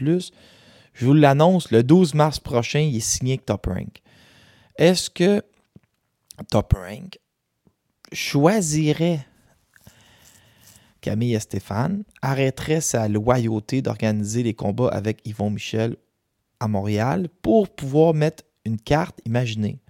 Je 0.95 1.04
vous 1.04 1.12
l'annonce, 1.12 1.73
le 1.73 1.83
12 1.83 2.14
mars 2.14 2.38
prochain, 2.38 2.78
il 2.78 2.99
est 2.99 3.00
signé 3.00 3.33
avec 3.33 3.47
Top 3.47 3.66
Rank. 3.66 4.00
Est-ce 4.76 5.11
que 5.11 5.42
Top 6.52 6.73
Rank 6.75 7.19
choisirait 8.12 9.26
Camille 11.02 11.35
et 11.35 11.40
Stéphane, 11.40 12.04
arrêterait 12.23 12.80
sa 12.80 13.09
loyauté 13.09 13.82
d'organiser 13.82 14.42
les 14.42 14.54
combats 14.54 14.88
avec 14.88 15.21
Yvon 15.26 15.50
Michel 15.50 15.97
à 16.61 16.68
Montréal 16.68 17.28
pour 17.42 17.68
pouvoir 17.68 18.14
mettre 18.14 18.44
une 18.64 18.80
carte, 18.80 19.21
imaginez. 19.26 19.80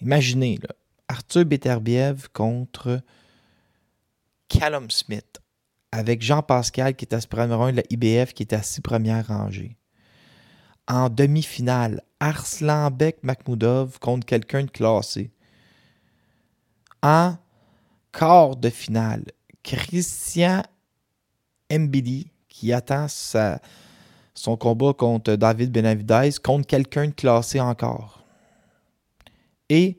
Imaginez, 0.00 0.60
Arthur 1.08 1.46
Beterbiev 1.46 2.28
contre 2.32 3.00
Callum 4.48 4.90
Smith 4.90 5.40
avec 5.90 6.22
Jean 6.22 6.42
Pascal 6.42 6.94
qui 6.94 7.06
est 7.06 7.14
à 7.14 7.20
ce 7.20 7.26
premier 7.26 7.54
rang 7.54 7.70
de 7.70 7.76
la 7.76 7.82
IBF 7.88 8.34
qui 8.34 8.42
est 8.42 8.52
à 8.52 8.62
six 8.62 8.82
premières 8.82 9.26
rangées. 9.26 9.78
En 10.86 11.08
demi-finale, 11.08 12.02
Arslanbek 12.20 13.22
Makhmoudov 13.22 13.98
contre 14.00 14.26
quelqu'un 14.26 14.64
de 14.64 14.70
classé. 14.70 15.30
En 17.02 17.36
quart 18.12 18.56
de 18.56 18.68
finale, 18.68 19.24
Christian 19.64 20.62
Mbidi 21.72 22.30
qui 22.48 22.72
attend 22.72 23.06
son 23.08 24.56
combat 24.56 24.92
contre 24.92 25.34
David 25.34 25.72
Benavidez 25.72 26.30
contre 26.42 26.68
quelqu'un 26.68 27.08
de 27.08 27.12
classé 27.12 27.58
encore. 27.58 28.24
Et 29.68 29.98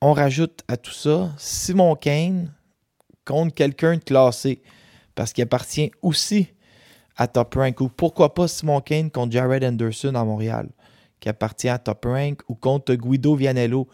on 0.00 0.12
rajoute 0.12 0.62
à 0.66 0.76
tout 0.76 0.90
ça 0.90 1.30
Simon 1.38 1.94
Kane 1.94 2.52
contre 3.24 3.54
quelqu'un 3.54 3.96
de 3.96 4.02
classé 4.02 4.62
parce 5.14 5.32
qu'il 5.32 5.44
appartient 5.44 5.92
aussi 6.02 6.48
à 7.16 7.28
Top 7.28 7.54
Rank. 7.54 7.80
Ou 7.82 7.88
pourquoi 7.90 8.32
pas 8.32 8.48
Simon 8.48 8.80
Kane 8.80 9.10
contre 9.10 9.32
Jared 9.32 9.62
Anderson 9.62 10.14
à 10.14 10.24
Montréal, 10.24 10.70
qui 11.20 11.28
appartient 11.28 11.68
à 11.68 11.78
Top 11.78 12.06
Rank, 12.06 12.40
ou 12.48 12.54
contre 12.54 12.94
Guido 12.94 13.34
Vianello, 13.34 13.86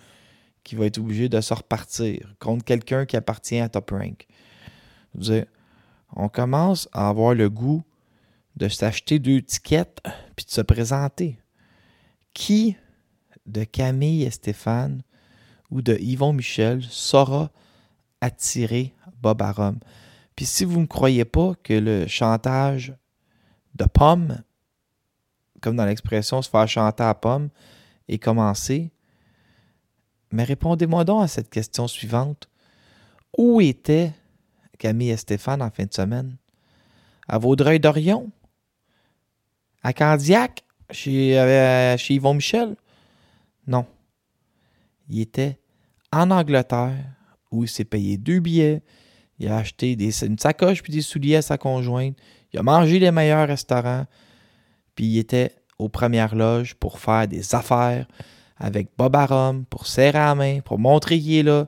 qui 0.62 0.76
va 0.76 0.86
être 0.86 0.98
obligé 0.98 1.28
de 1.28 1.40
se 1.40 1.52
repartir, 1.52 2.34
contre 2.38 2.64
quelqu'un 2.64 3.04
qui 3.04 3.16
appartient 3.16 3.58
à 3.58 3.68
Top 3.68 3.90
Rank. 3.90 4.26
On 6.14 6.28
commence 6.28 6.88
à 6.92 7.08
avoir 7.08 7.34
le 7.34 7.50
goût 7.50 7.82
de 8.56 8.68
s'acheter 8.68 9.18
deux 9.18 9.42
tickets 9.42 10.00
puis 10.34 10.46
de 10.46 10.50
se 10.50 10.60
présenter. 10.60 11.38
Qui 12.32 12.76
de 13.46 13.64
Camille 13.64 14.24
et 14.24 14.30
Stéphane 14.30 15.02
ou 15.70 15.82
de 15.82 15.96
Yvon 16.00 16.32
Michel 16.32 16.82
saura 16.82 17.50
attirer 18.20 18.94
Bob 19.20 19.42
Arum? 19.42 19.78
Puis 20.34 20.46
si 20.46 20.64
vous 20.64 20.80
ne 20.80 20.86
croyez 20.86 21.24
pas 21.24 21.54
que 21.62 21.72
le 21.72 22.06
chantage 22.06 22.94
de 23.74 23.84
pomme, 23.84 24.42
comme 25.60 25.76
dans 25.76 25.86
l'expression 25.86 26.42
se 26.42 26.50
faire 26.50 26.68
chanter 26.68 27.02
à 27.02 27.14
pomme, 27.14 27.48
est 28.08 28.18
commencé, 28.18 28.92
mais 30.30 30.44
répondez-moi 30.44 31.04
donc 31.04 31.24
à 31.24 31.28
cette 31.28 31.50
question 31.50 31.88
suivante. 31.88 32.48
Où 33.38 33.60
étaient 33.60 34.12
Camille 34.78 35.10
et 35.10 35.16
Stéphane 35.16 35.62
en 35.62 35.70
fin 35.70 35.84
de 35.84 35.92
semaine? 35.92 36.36
À 37.28 37.38
Vaudreuil-Dorion? 37.38 38.30
À 39.82 39.92
Candiac? 39.92 40.62
Chez, 40.90 41.38
euh, 41.38 41.96
chez 41.96 42.14
Yvon 42.14 42.34
Michel? 42.34 42.76
Non. 43.66 43.86
Il 45.08 45.20
était 45.20 45.58
en 46.12 46.30
Angleterre 46.30 46.94
où 47.50 47.64
il 47.64 47.68
s'est 47.68 47.84
payé 47.84 48.16
deux 48.16 48.40
billets, 48.40 48.82
il 49.38 49.48
a 49.48 49.58
acheté 49.58 49.96
des, 49.96 50.24
une 50.24 50.38
sacoche 50.38 50.82
puis 50.82 50.92
des 50.92 51.02
souliers 51.02 51.36
à 51.36 51.42
sa 51.42 51.58
conjointe, 51.58 52.16
il 52.52 52.58
a 52.58 52.62
mangé 52.62 52.98
les 52.98 53.10
meilleurs 53.10 53.48
restaurants, 53.48 54.06
puis 54.94 55.06
il 55.06 55.18
était 55.18 55.54
aux 55.78 55.88
premières 55.88 56.34
loges 56.34 56.74
pour 56.74 56.98
faire 56.98 57.28
des 57.28 57.54
affaires 57.54 58.06
avec 58.56 58.88
Bob 58.96 59.14
Arum, 59.14 59.64
pour 59.66 59.86
serrer 59.86 60.18
la 60.18 60.34
main, 60.34 60.60
pour 60.60 60.78
montrer 60.78 61.20
qu'il 61.20 61.34
est 61.34 61.42
là. 61.42 61.66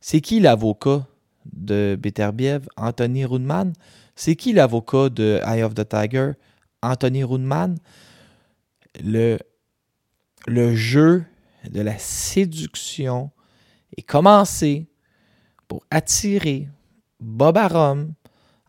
C'est 0.00 0.20
qui 0.20 0.40
l'avocat? 0.40 1.06
De 1.52 1.98
Beterbiev? 2.00 2.66
Anthony 2.76 3.24
Rudman. 3.24 3.72
C'est 4.14 4.36
qui 4.36 4.52
l'avocat 4.52 5.08
de 5.08 5.40
Eye 5.44 5.62
of 5.62 5.74
the 5.74 5.88
Tiger? 5.88 6.32
Anthony 6.82 7.24
Rudman. 7.24 7.76
Le, 9.04 9.38
jeu 10.74 11.24
de 11.70 11.80
la 11.80 11.98
séduction 11.98 13.30
est 13.96 14.02
commencé 14.02 14.88
pour 15.68 15.84
attirer 15.90 16.68
Bob 17.20 17.58
Arum 17.58 18.14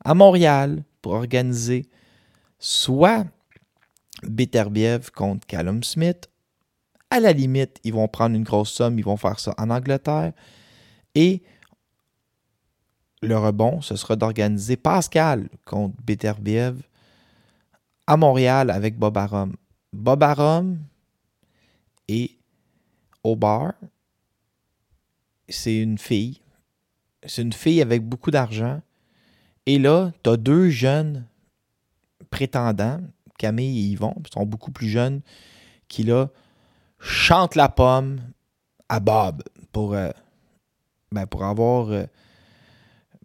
à 0.03 0.13
Montréal 0.13 0.83
pour 1.01 1.13
organiser 1.13 1.85
soit 2.59 3.25
Beterbiev 4.23 5.11
contre 5.11 5.45
Callum 5.45 5.83
Smith. 5.83 6.29
À 7.09 7.19
la 7.19 7.31
limite, 7.31 7.79
ils 7.83 7.93
vont 7.93 8.07
prendre 8.07 8.35
une 8.35 8.43
grosse 8.43 8.71
somme, 8.71 8.99
ils 8.99 9.05
vont 9.05 9.15
faire 9.15 9.39
ça 9.39 9.53
en 9.57 9.69
Angleterre. 9.69 10.33
Et 11.15 11.43
le 13.21 13.37
rebond, 13.37 13.81
ce 13.81 13.95
sera 13.95 14.15
d'organiser 14.15 14.77
Pascal 14.77 15.49
contre 15.65 15.95
Beterbiev 16.03 16.81
à 18.05 18.17
Montréal 18.17 18.69
avec 18.69 18.97
Bob 18.97 19.17
Arum. 19.17 19.55
Bob 19.91 20.23
Arum 20.23 20.79
et 22.07 22.37
Obar, 23.23 23.73
c'est 25.49 25.77
une 25.77 25.97
fille. 25.97 26.41
C'est 27.25 27.41
une 27.41 27.53
fille 27.53 27.81
avec 27.81 28.03
beaucoup 28.03 28.31
d'argent. 28.31 28.81
Et 29.65 29.79
là, 29.79 30.11
tu 30.23 30.29
as 30.29 30.37
deux 30.37 30.69
jeunes 30.69 31.25
prétendants, 32.29 33.01
Camille 33.37 33.79
et 33.79 33.89
Yvon, 33.91 34.13
qui 34.23 34.31
sont 34.31 34.45
beaucoup 34.45 34.71
plus 34.71 34.87
jeunes, 34.87 35.21
qui 35.87 36.03
là 36.03 36.29
chantent 36.99 37.55
la 37.55 37.69
pomme 37.69 38.21
à 38.89 38.99
Bob 38.99 39.43
pour, 39.71 39.93
euh, 39.93 40.11
ben, 41.11 41.25
avoir 41.41 41.89
euh, 41.89 42.05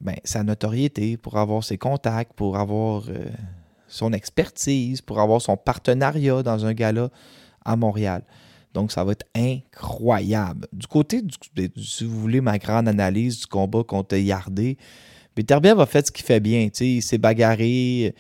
ben, 0.03 0.17
sa 0.25 0.43
notoriété, 0.43 1.17
pour 1.17 1.39
avoir 1.39 1.63
ses 1.63 1.79
contacts, 1.79 2.33
pour 2.35 2.57
avoir 2.57 3.05
euh, 3.09 3.27
son 3.87 4.13
expertise, 4.13 5.01
pour 5.01 5.21
avoir 5.21 5.41
son 5.41 5.57
partenariat 5.57 6.43
dans 6.43 6.67
un 6.67 6.75
gala 6.75 7.09
à 7.65 7.77
Montréal. 7.77 8.25
Donc, 8.75 8.91
ça 8.91 9.05
va 9.05 9.13
être 9.13 9.27
incroyable. 9.37 10.67
Du 10.73 10.89
côté, 10.89 11.23
du, 11.23 11.37
si 11.77 12.05
vous 12.05 12.19
voulez, 12.19 12.41
ma 12.41 12.59
grande 12.59 12.89
analyse 12.89 13.41
du 13.41 13.47
combat 13.47 13.85
contre 13.85 14.17
Yardé, 14.17 14.77
Beterbiev 15.37 15.81
a 15.81 15.87
fait 15.87 16.07
ce 16.07 16.11
qu'il 16.11 16.25
fait 16.25 16.41
bien. 16.41 16.69
Il 16.81 17.03
s'est 17.03 17.19
bagarré, 17.19 18.15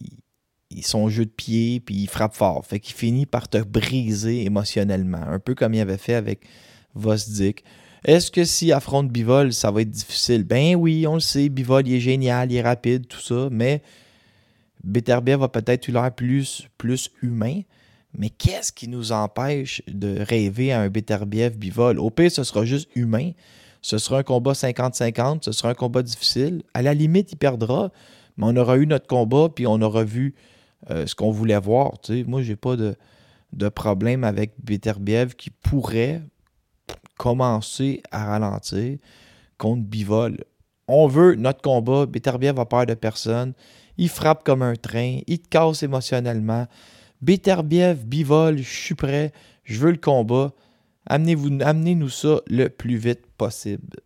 il, 0.00 0.82
son 0.82 1.10
jeu 1.10 1.26
de 1.26 1.30
pied, 1.30 1.80
puis 1.80 1.96
il 1.96 2.08
frappe 2.08 2.34
fort. 2.34 2.64
Fait 2.64 2.80
qu'il 2.80 2.94
finit 2.94 3.26
par 3.26 3.48
te 3.48 3.58
briser 3.58 4.44
émotionnellement. 4.44 5.22
Un 5.22 5.40
peu 5.40 5.54
comme 5.54 5.74
il 5.74 5.80
avait 5.80 5.98
fait 5.98 6.14
avec 6.14 6.46
Vosdik. 6.94 7.64
Est-ce 8.04 8.30
que 8.30 8.44
s'il 8.44 8.72
affronte 8.72 9.10
Bivol, 9.10 9.52
ça 9.52 9.70
va 9.70 9.82
être 9.82 9.90
difficile? 9.90 10.44
Ben 10.44 10.76
oui, 10.76 11.06
on 11.06 11.14
le 11.14 11.20
sait, 11.20 11.48
Bivol, 11.48 11.88
est 11.88 12.00
génial, 12.00 12.52
il 12.52 12.56
est 12.56 12.62
rapide, 12.62 13.06
tout 13.06 13.20
ça, 13.20 13.48
mais 13.50 13.82
Beterbiev 14.84 15.40
va 15.40 15.48
peut-être 15.48 15.88
l'air 15.88 16.12
plus, 16.14 16.68
plus 16.78 17.10
humain. 17.22 17.62
Mais 18.16 18.30
qu'est-ce 18.30 18.72
qui 18.72 18.88
nous 18.88 19.12
empêche 19.12 19.82
de 19.86 20.18
rêver 20.20 20.72
à 20.72 20.80
un 20.80 20.88
Beterbiev 20.88 21.56
Bivol? 21.56 21.98
Au 21.98 22.10
pire, 22.10 22.30
ce 22.30 22.44
sera 22.44 22.64
juste 22.64 22.88
humain. 22.94 23.32
Ce 23.82 23.98
sera 23.98 24.18
un 24.18 24.22
combat 24.22 24.52
50-50, 24.52 25.44
ce 25.44 25.52
sera 25.52 25.70
un 25.70 25.74
combat 25.74 26.02
difficile. 26.02 26.62
À 26.74 26.82
la 26.82 26.94
limite, 26.94 27.32
il 27.32 27.36
perdra, 27.36 27.92
mais 28.36 28.46
on 28.46 28.56
aura 28.56 28.76
eu 28.76 28.86
notre 28.86 29.06
combat, 29.06 29.48
puis 29.54 29.66
on 29.66 29.80
aura 29.82 30.04
vu 30.04 30.34
euh, 30.90 31.06
ce 31.06 31.14
qu'on 31.14 31.30
voulait 31.30 31.58
voir. 31.60 31.92
Moi, 32.26 32.42
j'ai 32.42 32.56
pas 32.56 32.76
de, 32.76 32.96
de 33.52 33.68
problème 33.68 34.24
avec 34.24 34.52
Beterbiev 34.62 35.34
qui 35.34 35.50
pourrait 35.50 36.22
commencer 37.18 38.02
à 38.10 38.24
ralentir 38.24 38.96
contre 39.58 39.82
Bivol. 39.82 40.38
On 40.86 41.06
veut 41.06 41.34
notre 41.34 41.60
combat. 41.60 42.06
Beterbiev 42.06 42.56
va 42.56 42.64
peur 42.64 42.86
de 42.86 42.94
personne. 42.94 43.52
Il 43.98 44.08
frappe 44.08 44.44
comme 44.44 44.62
un 44.62 44.76
train. 44.76 45.18
Il 45.26 45.40
te 45.40 45.48
casse 45.48 45.82
émotionnellement. 45.82 46.66
Beterbiev, 47.20 48.04
Bivol, 48.06 48.58
je 48.58 48.62
suis 48.62 48.94
prêt. 48.94 49.32
Je 49.64 49.78
veux 49.78 49.90
le 49.90 49.98
combat. 49.98 50.52
Amenez-nous 51.06 52.08
ça 52.08 52.40
le 52.46 52.68
plus 52.68 52.96
vite 52.96 53.26
possible. 53.36 53.98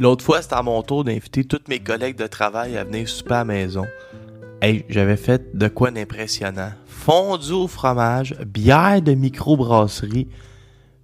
L'autre 0.00 0.24
fois, 0.24 0.40
c'était 0.40 0.54
à 0.54 0.62
mon 0.62 0.82
tour 0.82 1.04
d'inviter 1.04 1.44
tous 1.44 1.60
mes 1.68 1.78
collègues 1.78 2.16
de 2.16 2.26
travail 2.26 2.78
à 2.78 2.84
venir 2.84 3.06
souper 3.06 3.34
à 3.34 3.38
la 3.38 3.44
maison. 3.44 3.84
J'avais 4.88 5.16
fait 5.16 5.56
de 5.56 5.68
quoi 5.68 5.90
d'impressionnant. 5.90 6.72
Fondu 6.86 7.52
au 7.52 7.66
fromage, 7.66 8.36
bière 8.46 9.00
de 9.00 9.12
microbrasserie. 9.12 10.28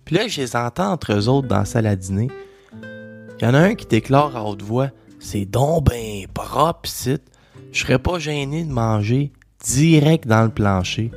Puis 0.05 0.15
là, 0.15 0.29
je 0.29 0.43
les 0.43 0.57
entends 0.57 0.93
entre 0.93 1.15
eux 1.15 1.29
autres 1.29 1.49
dans 1.49 1.59
la 1.59 1.65
salle 1.65 1.87
à 1.87 1.97
dîner. 1.97 2.29
Il 3.39 3.45
y 3.45 3.47
en 3.47 3.55
a 3.55 3.59
un 3.59 3.75
qui 3.75 3.87
déclare 3.87 4.37
à 4.37 4.45
haute 4.45 4.63
voix 4.63 4.91
C'est 5.19 5.47
donc 5.47 5.85
ben 5.85 6.27
propre, 6.33 6.89
site. 6.89 7.23
Je 7.73 7.81
serais 7.81 7.99
pas 7.99 8.19
gêné 8.19 8.65
de 8.65 8.71
manger 8.71 9.33
direct 9.65 10.27
dans 10.27 10.45
le 10.45 10.51
plancher. 10.51 11.11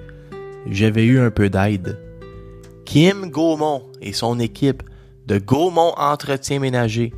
J'avais 0.69 1.05
eu 1.05 1.19
un 1.19 1.31
peu 1.31 1.49
d'aide. 1.49 1.99
Kim 2.85 3.29
Gaumont 3.29 3.83
et 4.01 4.13
son 4.13 4.39
équipe 4.39 4.83
de 5.27 5.37
Gaumont 5.37 5.93
Entretien 5.97 6.59
Ménager. 6.59 7.13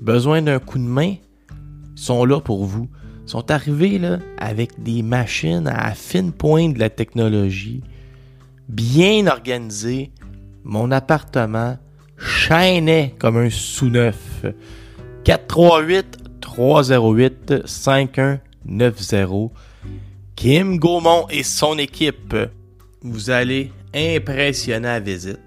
Besoin 0.00 0.42
d'un 0.42 0.58
coup 0.58 0.78
de 0.78 0.84
main? 0.84 1.14
Sont 1.94 2.24
là 2.24 2.40
pour 2.40 2.64
vous 2.66 2.88
sont 3.26 3.50
arrivés 3.50 3.98
là, 3.98 4.18
avec 4.38 4.82
des 4.82 5.02
machines 5.02 5.66
à 5.66 5.94
fine 5.94 6.32
pointe 6.32 6.74
de 6.74 6.78
la 6.78 6.90
technologie, 6.90 7.82
bien 8.68 9.26
organisées. 9.26 10.10
Mon 10.64 10.90
appartement 10.90 11.76
chaînait 12.18 13.14
comme 13.18 13.36
un 13.36 13.50
sous-neuf. 13.50 14.46
438 15.24 16.18
308 16.40 17.66
5190. 17.66 19.50
Kim 20.36 20.78
Gaumont 20.78 21.26
et 21.28 21.42
son 21.42 21.78
équipe. 21.78 22.36
Vous 23.02 23.30
allez 23.30 23.72
impressionner 23.94 24.88
à 24.88 25.00
visite. 25.00 25.40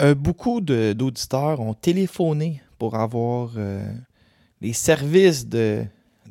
Euh, 0.00 0.14
beaucoup 0.14 0.60
d'auditeurs 0.60 1.60
ont 1.60 1.74
téléphoné 1.74 2.62
pour 2.78 2.94
avoir 2.94 3.52
euh, 3.56 3.82
les 4.60 4.72
services 4.72 5.46
de 5.46 5.84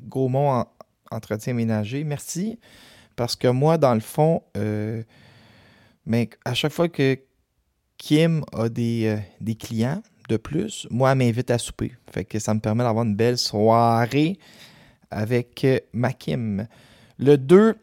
Gaumont 0.08 0.66
Entretien 1.12 1.54
Ménager. 1.54 2.04
Merci. 2.04 2.60
Parce 3.16 3.36
que 3.36 3.48
moi, 3.48 3.78
dans 3.78 3.94
le 3.94 4.00
fond, 4.00 4.44
euh, 4.56 5.04
mais 6.06 6.30
à 6.46 6.54
chaque 6.54 6.72
fois 6.72 6.88
que 6.88 7.18
Kim 7.98 8.44
a 8.54 8.70
des, 8.70 9.08
euh, 9.08 9.18
des 9.42 9.56
clients 9.56 10.02
de 10.30 10.38
plus, 10.38 10.88
moi, 10.90 11.12
elle 11.12 11.18
m'invite 11.18 11.52
à 11.52 11.58
souper. 11.58 11.94
Fait 12.12 12.26
que 12.26 12.40
ça 12.40 12.54
me 12.54 12.60
permet 12.60 12.84
d'avoir 12.84 13.06
une 13.06 13.16
belle 13.16 13.38
soirée 13.38 14.38
avec 15.10 15.66
ma 15.94 16.14
Kim. 16.14 16.68
Le 17.18 17.38
2, 17.38 17.76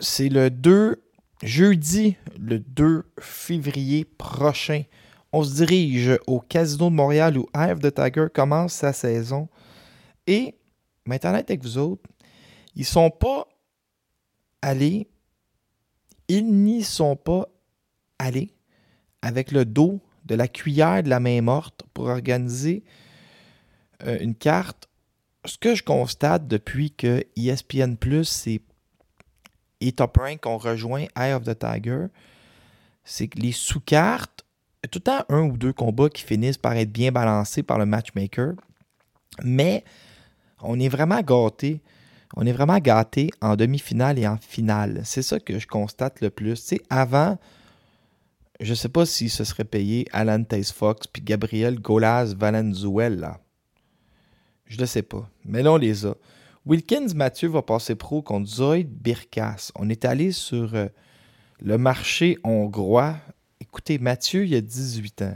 c'est 0.00 0.28
le 0.28 0.50
2, 0.50 1.02
jeudi, 1.42 2.16
le 2.38 2.58
2 2.58 3.04
février 3.20 4.04
prochain. 4.04 4.82
On 5.32 5.42
se 5.42 5.54
dirige 5.54 6.18
au 6.26 6.40
Casino 6.40 6.90
de 6.90 6.94
Montréal 6.94 7.38
où 7.38 7.48
Eye 7.54 7.74
the 7.78 7.94
Tiger 7.94 8.26
commence 8.32 8.74
sa 8.74 8.92
saison. 8.92 9.48
Et, 10.26 10.54
maintenant 11.06 11.34
avec 11.34 11.62
vous 11.62 11.78
autres, 11.78 12.08
ils 12.74 12.84
sont 12.84 13.10
pas 13.10 13.48
allés, 14.60 15.08
ils 16.28 16.46
n'y 16.46 16.82
sont 16.82 17.16
pas 17.16 17.48
allés 18.18 18.54
avec 19.22 19.52
le 19.52 19.64
dos 19.64 20.00
de 20.24 20.34
la 20.34 20.48
cuillère 20.48 21.02
de 21.02 21.08
la 21.08 21.20
main 21.20 21.40
morte 21.40 21.82
pour 21.94 22.06
organiser 22.06 22.84
euh, 24.04 24.18
une 24.20 24.34
carte. 24.34 24.88
Ce 25.44 25.58
que 25.58 25.74
je 25.74 25.82
constate 25.82 26.46
depuis 26.46 26.92
que 26.92 27.24
ESPN 27.36 27.96
Plus 27.96 28.46
et 29.80 29.92
Top 29.92 30.16
Rank 30.16 30.46
ont 30.46 30.58
rejoint 30.58 31.06
Eye 31.16 31.32
of 31.32 31.44
the 31.44 31.58
Tiger, 31.58 32.06
c'est 33.04 33.26
que 33.26 33.40
les 33.40 33.50
sous-cartes 33.50 34.41
tout 34.88 34.98
le 34.98 35.04
temps 35.04 35.24
un 35.28 35.42
ou 35.42 35.56
deux 35.56 35.72
combats 35.72 36.08
qui 36.08 36.22
finissent 36.22 36.58
par 36.58 36.74
être 36.74 36.92
bien 36.92 37.12
balancés 37.12 37.62
par 37.62 37.78
le 37.78 37.86
matchmaker. 37.86 38.54
Mais 39.42 39.84
on 40.60 40.78
est 40.80 40.88
vraiment 40.88 41.20
gâté. 41.20 41.80
On 42.34 42.46
est 42.46 42.52
vraiment 42.52 42.78
gâté 42.78 43.30
en 43.40 43.56
demi-finale 43.56 44.18
et 44.18 44.26
en 44.26 44.36
finale. 44.38 45.02
C'est 45.04 45.22
ça 45.22 45.38
que 45.38 45.58
je 45.58 45.66
constate 45.66 46.20
le 46.20 46.30
plus. 46.30 46.64
Tu 46.64 46.80
avant, 46.88 47.38
je 48.60 48.70
ne 48.70 48.74
sais 48.74 48.88
pas 48.88 49.06
si 49.06 49.28
ce 49.28 49.44
serait 49.44 49.64
payé 49.64 50.06
Alan 50.12 50.42
Tace 50.42 50.72
Fox 50.72 51.06
puis 51.06 51.22
Gabriel 51.22 51.78
Golaz 51.80 52.34
Valenzuela. 52.34 53.38
Je 54.66 54.80
ne 54.80 54.86
sais 54.86 55.02
pas. 55.02 55.28
Mais 55.44 55.62
là, 55.62 55.72
on 55.72 55.76
les 55.76 56.06
a. 56.06 56.14
Wilkins 56.64 57.08
Mathieu 57.14 57.48
va 57.48 57.60
passer 57.62 57.94
pro 57.94 58.22
contre 58.22 58.48
Zoid 58.48 58.88
Birkas. 58.88 59.70
On 59.74 59.90
est 59.90 60.04
allé 60.04 60.32
sur 60.32 60.74
euh, 60.74 60.86
le 61.60 61.76
marché 61.76 62.38
hongrois 62.44 63.16
Écoutez, 63.72 63.98
Mathieu, 63.98 64.44
il 64.44 64.54
a 64.54 64.60
18 64.60 65.22
ans. 65.22 65.34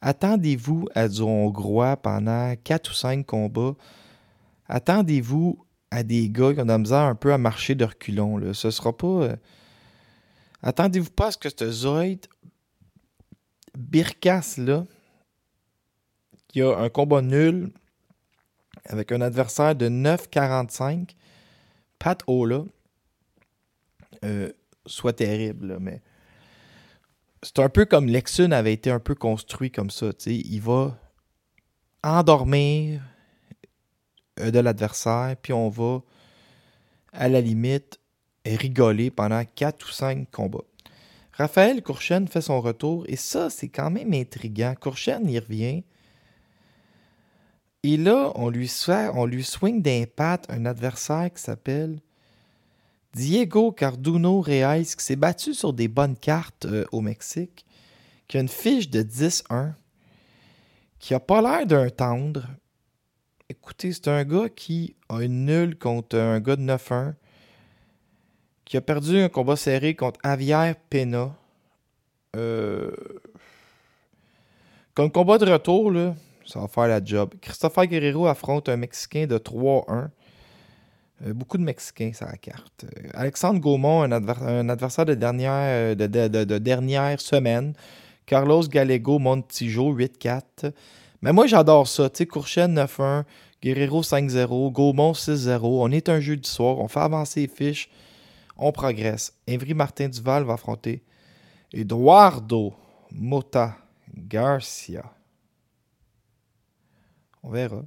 Attendez-vous 0.00 0.88
à 0.94 1.08
du 1.08 1.22
hongrois 1.22 1.96
pendant 1.96 2.54
4 2.62 2.90
ou 2.90 2.94
5 2.94 3.26
combats. 3.26 3.74
Attendez-vous 4.68 5.58
à 5.90 6.04
des 6.04 6.30
gars 6.30 6.54
qui 6.54 6.60
ont 6.60 6.64
de 6.64 6.68
la 6.68 6.78
misère 6.78 7.00
un 7.00 7.16
peu 7.16 7.32
à 7.32 7.38
marcher 7.38 7.74
de 7.74 7.84
reculons. 7.84 8.36
Là. 8.36 8.54
Ce 8.54 8.70
sera 8.70 8.96
pas. 8.96 9.06
Euh, 9.06 9.36
attendez-vous 10.62 11.10
pas 11.10 11.26
à 11.26 11.30
ce 11.32 11.38
que 11.38 11.48
ce 11.48 11.68
Zoid 11.68 12.28
Birkas 13.76 14.54
là, 14.58 14.84
qui 16.46 16.62
a 16.62 16.76
un 16.78 16.90
combat 16.90 17.22
nul 17.22 17.72
avec 18.84 19.10
un 19.10 19.20
adversaire 19.20 19.74
de 19.74 19.88
9,45, 19.88 21.16
Pat 21.98 22.22
Ola, 22.28 22.62
euh, 24.24 24.52
soit 24.86 25.14
terrible, 25.14 25.78
mais 25.80 26.00
c'est 27.42 27.58
un 27.58 27.68
peu 27.68 27.84
comme 27.84 28.06
Lexun 28.06 28.52
avait 28.52 28.72
été 28.72 28.90
un 28.90 29.00
peu 29.00 29.14
construit 29.14 29.70
comme 29.70 29.90
ça. 29.90 30.10
Il 30.26 30.60
va 30.60 30.96
endormir 32.04 33.02
euh, 34.40 34.50
de 34.50 34.58
l'adversaire, 34.58 35.36
puis 35.40 35.52
on 35.52 35.68
va, 35.68 36.02
à 37.12 37.28
la 37.28 37.40
limite, 37.40 37.98
rigoler 38.46 39.10
pendant 39.10 39.42
4 39.44 39.86
ou 39.86 39.90
5 39.90 40.30
combats. 40.30 40.64
Raphaël 41.32 41.82
Courchen 41.82 42.28
fait 42.28 42.42
son 42.42 42.60
retour 42.60 43.04
et 43.08 43.16
ça, 43.16 43.50
c'est 43.50 43.68
quand 43.68 43.90
même 43.90 44.12
intriguant. 44.12 44.74
Courchen, 44.78 45.28
il 45.28 45.38
revient. 45.38 45.82
Et 47.82 47.96
là, 47.96 48.30
on 48.36 48.48
lui, 48.50 48.70
on 49.14 49.26
lui 49.26 49.42
swing 49.42 49.82
d'impact 49.82 50.46
un 50.50 50.66
adversaire 50.66 51.32
qui 51.34 51.42
s'appelle 51.42 51.98
Diego 53.14 53.72
Carduno 53.72 54.40
Reis, 54.40 54.94
qui 54.96 55.04
s'est 55.04 55.16
battu 55.16 55.54
sur 55.54 55.72
des 55.72 55.88
bonnes 55.88 56.16
cartes 56.16 56.64
euh, 56.64 56.84
au 56.92 57.00
Mexique, 57.00 57.66
qui 58.26 58.38
a 58.38 58.40
une 58.40 58.48
fiche 58.48 58.88
de 58.88 59.02
10-1, 59.02 59.74
qui 60.98 61.14
a 61.14 61.20
pas 61.20 61.42
l'air 61.42 61.66
d'un 61.66 61.90
tendre. 61.90 62.46
Écoutez, 63.48 63.92
c'est 63.92 64.08
un 64.08 64.24
gars 64.24 64.48
qui 64.48 64.96
a 65.10 65.22
une 65.22 65.44
nulle 65.44 65.78
contre 65.78 66.16
un 66.16 66.40
gars 66.40 66.56
de 66.56 66.62
9-1, 66.62 67.14
qui 68.64 68.78
a 68.78 68.80
perdu 68.80 69.18
un 69.18 69.28
combat 69.28 69.56
serré 69.56 69.94
contre 69.94 70.18
Javier 70.24 70.72
Pena. 70.88 71.34
Euh... 72.36 72.90
Comme 74.94 75.10
combat 75.10 75.36
de 75.36 75.50
retour, 75.50 75.90
là, 75.90 76.14
ça 76.46 76.60
va 76.60 76.68
faire 76.68 76.86
la 76.86 77.04
job. 77.04 77.34
Christopher 77.40 77.86
Guerrero 77.86 78.26
affronte 78.26 78.68
un 78.68 78.76
Mexicain 78.76 79.26
de 79.26 79.36
3-1. 79.36 80.08
Euh, 81.24 81.32
beaucoup 81.32 81.58
de 81.58 81.62
Mexicains 81.62 82.12
sur 82.12 82.26
la 82.26 82.36
carte. 82.36 82.84
Euh, 82.84 83.08
Alexandre 83.14 83.60
Gaumont, 83.60 84.02
un, 84.02 84.68
adversaire 84.68 85.04
de 85.04 85.14
dernière, 85.14 85.52
euh, 85.52 85.94
de, 85.94 86.58
dernière 86.58 87.20
semaine. 87.20 87.74
Carlos 88.26 88.62
Gallego 88.68 89.18
Montijo 89.18 89.94
8-4. 89.94 90.72
Mais 91.20 91.32
moi, 91.32 91.46
j'adore 91.46 91.86
ça. 91.86 92.08
Tu 92.10 92.18
sais, 92.18 92.26
Courchen 92.26 92.74
9-1, 92.74 93.24
Guerrero 93.62 94.02
5-0, 94.02 94.72
Gaumont 94.72 95.12
6-0. 95.12 95.60
On 95.62 95.90
est 95.90 96.08
un 96.08 96.20
jeu 96.20 96.36
du 96.36 96.48
soir, 96.48 96.78
on 96.78 96.88
fait 96.88 97.00
avancer 97.00 97.42
les 97.42 97.48
fiches, 97.48 97.90
on 98.56 98.72
progresse. 98.72 99.32
Evry 99.46 99.74
Martin 99.74 100.08
Duval 100.08 100.44
va 100.44 100.54
affronter 100.54 101.02
Eduardo 101.72 102.74
Mota 103.12 103.76
Garcia. 104.14 105.04
On 107.42 107.50
verra. 107.50 107.82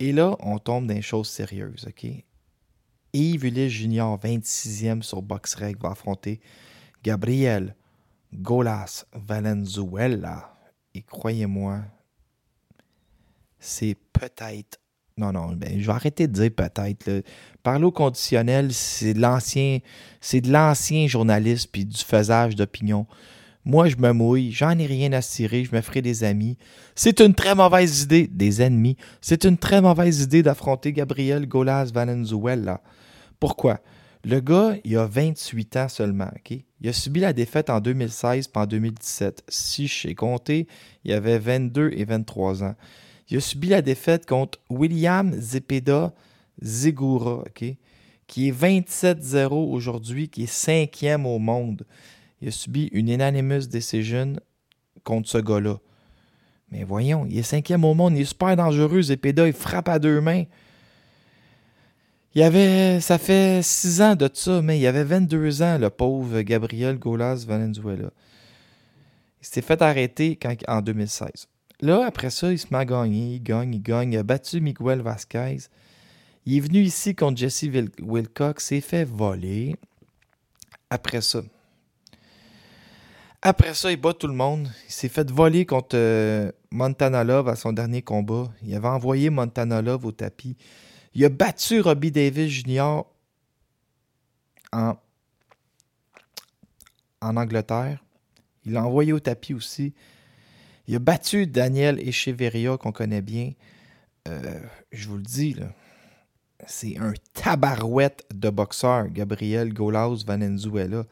Et 0.00 0.12
là, 0.12 0.34
on 0.40 0.58
tombe 0.58 0.86
dans 0.86 0.94
des 0.94 1.02
choses 1.02 1.28
sérieuses, 1.28 1.86
OK? 1.86 2.10
Yves 3.12 3.44
Ulysse 3.44 3.72
Junior, 3.72 4.18
26e 4.18 5.02
sur 5.02 5.20
BoxRec, 5.20 5.78
va 5.78 5.90
affronter 5.90 6.40
Gabriel 7.04 7.76
Golas 8.32 9.04
Valenzuela. 9.12 10.56
Et 10.94 11.02
croyez-moi, 11.02 11.82
c'est 13.58 13.96
peut-être. 14.12 14.80
Non, 15.18 15.32
non, 15.32 15.52
ben, 15.52 15.78
je 15.78 15.86
vais 15.86 15.92
arrêter 15.92 16.26
de 16.26 16.32
dire 16.32 16.50
peut-être. 16.50 17.22
Parler 17.62 17.84
au 17.84 17.92
conditionnel, 17.92 18.72
c'est 18.72 19.12
de 19.12 19.20
l'ancien. 19.20 21.06
Journaliste 21.08 21.68
puis 21.70 21.84
du 21.84 21.98
faisage 21.98 22.56
d'opinion. 22.56 23.06
Moi, 23.64 23.88
je 23.88 23.96
me 23.96 24.12
mouille, 24.12 24.52
j'en 24.52 24.78
ai 24.78 24.86
rien 24.86 25.12
à 25.12 25.20
cirer, 25.20 25.64
je 25.64 25.74
me 25.74 25.82
ferai 25.82 26.00
des 26.00 26.24
amis. 26.24 26.56
C'est 26.94 27.20
une 27.20 27.34
très 27.34 27.54
mauvaise 27.54 28.02
idée, 28.02 28.26
des 28.26 28.62
ennemis. 28.62 28.96
C'est 29.20 29.44
une 29.44 29.58
très 29.58 29.82
mauvaise 29.82 30.22
idée 30.22 30.42
d'affronter 30.42 30.92
Gabriel 30.94 31.46
Golas 31.46 31.90
Valenzuela. 31.92 32.80
Pourquoi? 33.38 33.80
Le 34.24 34.40
gars, 34.40 34.76
il 34.84 34.96
a 34.96 35.06
28 35.06 35.76
ans 35.76 35.88
seulement, 35.88 36.30
OK? 36.36 36.58
Il 36.80 36.88
a 36.88 36.92
subi 36.92 37.20
la 37.20 37.34
défaite 37.34 37.68
en 37.68 37.80
2016 37.80 38.48
puis 38.48 38.62
en 38.62 38.66
2017. 38.66 39.44
Si 39.48 39.86
je 39.86 40.00
sais 40.08 40.14
compter, 40.14 40.66
il 41.04 41.12
avait 41.12 41.38
22 41.38 41.90
et 41.94 42.04
23 42.04 42.64
ans. 42.64 42.74
Il 43.28 43.36
a 43.36 43.40
subi 43.40 43.68
la 43.68 43.82
défaite 43.82 44.26
contre 44.26 44.58
William 44.70 45.32
Zepeda 45.38 46.14
Zegura, 46.62 47.44
OK? 47.46 47.64
Qui 48.26 48.48
est 48.48 48.52
27-0 48.52 49.52
aujourd'hui, 49.52 50.28
qui 50.28 50.44
est 50.44 50.52
cinquième 50.52 51.26
au 51.26 51.38
monde 51.38 51.84
il 52.40 52.48
a 52.48 52.50
subi 52.50 52.88
une 52.92 53.08
unanimous 53.08 53.66
decision 53.66 54.34
contre 55.04 55.28
ce 55.28 55.38
gars-là. 55.38 55.78
Mais 56.70 56.84
voyons, 56.84 57.26
il 57.28 57.38
est 57.38 57.42
cinquième 57.42 57.84
au 57.84 57.94
monde, 57.94 58.16
il 58.16 58.22
est 58.22 58.26
super 58.26 58.56
dangereux, 58.56 59.02
Zepeda, 59.02 59.46
il 59.46 59.52
frappe 59.52 59.88
à 59.88 59.98
deux 59.98 60.20
mains. 60.20 60.44
Il 62.34 62.42
avait, 62.42 63.00
ça 63.00 63.18
fait 63.18 63.60
six 63.62 64.00
ans 64.00 64.14
de 64.14 64.30
ça, 64.32 64.62
mais 64.62 64.78
il 64.78 64.86
avait 64.86 65.02
22 65.02 65.62
ans, 65.62 65.78
le 65.78 65.90
pauvre 65.90 66.42
Gabriel 66.42 66.96
Golas 66.96 67.44
Valenzuela. 67.46 68.10
Il 69.42 69.46
s'est 69.46 69.62
fait 69.62 69.82
arrêter 69.82 70.38
en 70.68 70.80
2016. 70.80 71.48
Là, 71.80 72.04
après 72.06 72.30
ça, 72.30 72.52
il 72.52 72.58
se 72.58 72.66
met 72.70 72.78
à 72.78 73.06
il 73.06 73.42
gagne, 73.42 73.74
il 73.74 73.82
gagne. 73.82 74.12
Il 74.12 74.18
a 74.18 74.22
battu 74.22 74.60
Miguel 74.60 75.00
Vasquez. 75.00 75.56
Il 76.46 76.56
est 76.56 76.60
venu 76.60 76.82
ici 76.82 77.14
contre 77.14 77.38
Jesse 77.38 77.64
Wilcox, 78.00 78.64
s'est 78.64 78.80
fait 78.80 79.04
voler. 79.04 79.76
Après 80.90 81.22
ça, 81.22 81.42
après 83.42 83.74
ça, 83.74 83.90
il 83.90 83.96
bat 83.96 84.12
tout 84.12 84.26
le 84.26 84.34
monde. 84.34 84.68
Il 84.86 84.92
s'est 84.92 85.08
fait 85.08 85.30
voler 85.30 85.64
contre 85.64 85.96
euh, 85.96 86.52
Montana 86.70 87.24
Love 87.24 87.48
à 87.48 87.56
son 87.56 87.72
dernier 87.72 88.02
combat. 88.02 88.52
Il 88.62 88.74
avait 88.74 88.88
envoyé 88.88 89.30
Montana 89.30 89.80
Love 89.80 90.04
au 90.04 90.12
tapis. 90.12 90.56
Il 91.14 91.24
a 91.24 91.28
battu 91.28 91.80
Robbie 91.80 92.12
Davis 92.12 92.50
Jr. 92.50 93.02
en, 94.72 94.94
en 97.20 97.36
Angleterre. 97.36 98.04
Il 98.64 98.72
l'a 98.72 98.84
envoyé 98.84 99.12
au 99.12 99.20
tapis 99.20 99.54
aussi. 99.54 99.94
Il 100.86 100.96
a 100.96 100.98
battu 100.98 101.46
Daniel 101.46 101.98
Echeverria, 102.00 102.76
qu'on 102.76 102.92
connaît 102.92 103.22
bien. 103.22 103.52
Euh, 104.28 104.60
je 104.92 105.08
vous 105.08 105.16
le 105.16 105.22
dis, 105.22 105.56
c'est 106.66 106.98
un 106.98 107.14
tabarouette 107.32 108.26
de 108.34 108.50
boxeur, 108.50 109.08
Gabriel 109.08 109.72
Golaus 109.72 110.24
Valenzuela. 110.26 111.04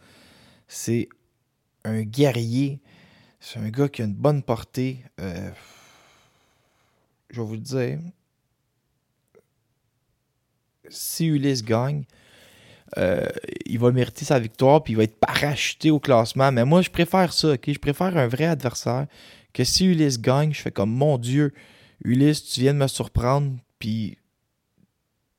C'est 0.67 1.09
un 1.89 2.03
guerrier. 2.03 2.81
C'est 3.41 3.59
un 3.59 3.69
gars 3.69 3.89
qui 3.89 4.03
a 4.03 4.05
une 4.05 4.15
bonne 4.15 4.43
portée. 4.43 5.05
Euh, 5.21 5.51
je 7.31 7.41
vais 7.41 7.47
vous 7.47 7.55
le 7.55 7.61
dire. 7.61 7.99
Si 10.89 11.27
Ulysse 11.27 11.63
gagne, 11.63 12.05
euh, 12.97 13.27
il 13.67 13.79
va 13.79 13.91
mériter 13.93 14.25
sa 14.25 14.39
victoire 14.39 14.83
puis 14.83 14.95
il 14.95 14.97
va 14.97 15.03
être 15.05 15.19
parachuté 15.19 15.91
au 15.91 16.01
classement. 16.01 16.51
Mais 16.51 16.65
moi, 16.65 16.83
je 16.83 16.91
préfère 16.91 17.33
ça. 17.33 17.55
Je 17.67 17.79
préfère 17.79 18.17
un 18.17 18.29
vrai 18.29 18.47
adversaire 18.47 19.07
que 19.53 19.65
si 19.65 19.87
Ulysse 19.87 20.21
gagne, 20.21 20.53
je 20.53 20.63
fais 20.63 20.71
comme 20.71 20.91
mon 20.91 21.19
Dieu, 21.19 21.53
Ulysse, 22.05 22.45
tu 22.45 22.61
viens 22.61 22.75
de 22.75 22.79
me 22.79 22.87
surprendre 22.87 23.53
puis 23.79 24.19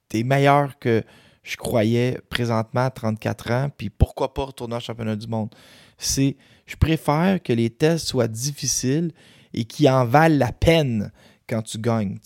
t'es 0.07 0.23
meilleur 0.23 0.77
que 0.79 1.03
je 1.43 1.57
croyais 1.57 2.19
présentement 2.29 2.85
à 2.85 2.89
34 2.89 3.51
ans. 3.51 3.69
Puis 3.75 3.89
pourquoi 3.89 4.33
pas 4.33 4.45
retourner 4.45 4.75
au 4.75 4.79
championnat 4.79 5.15
du 5.15 5.27
monde? 5.27 5.53
C'est 5.99 6.37
je 6.65 6.75
préfère 6.75 7.41
que 7.41 7.53
les 7.53 7.69
tests 7.69 8.07
soient 8.07 8.27
difficiles 8.27 9.11
et 9.53 9.65
qu'ils 9.65 9.89
en 9.89 10.05
valent 10.05 10.37
la 10.37 10.51
peine 10.51 11.11
quand 11.47 11.63
tu 11.63 11.79
gagnes. 11.79 12.19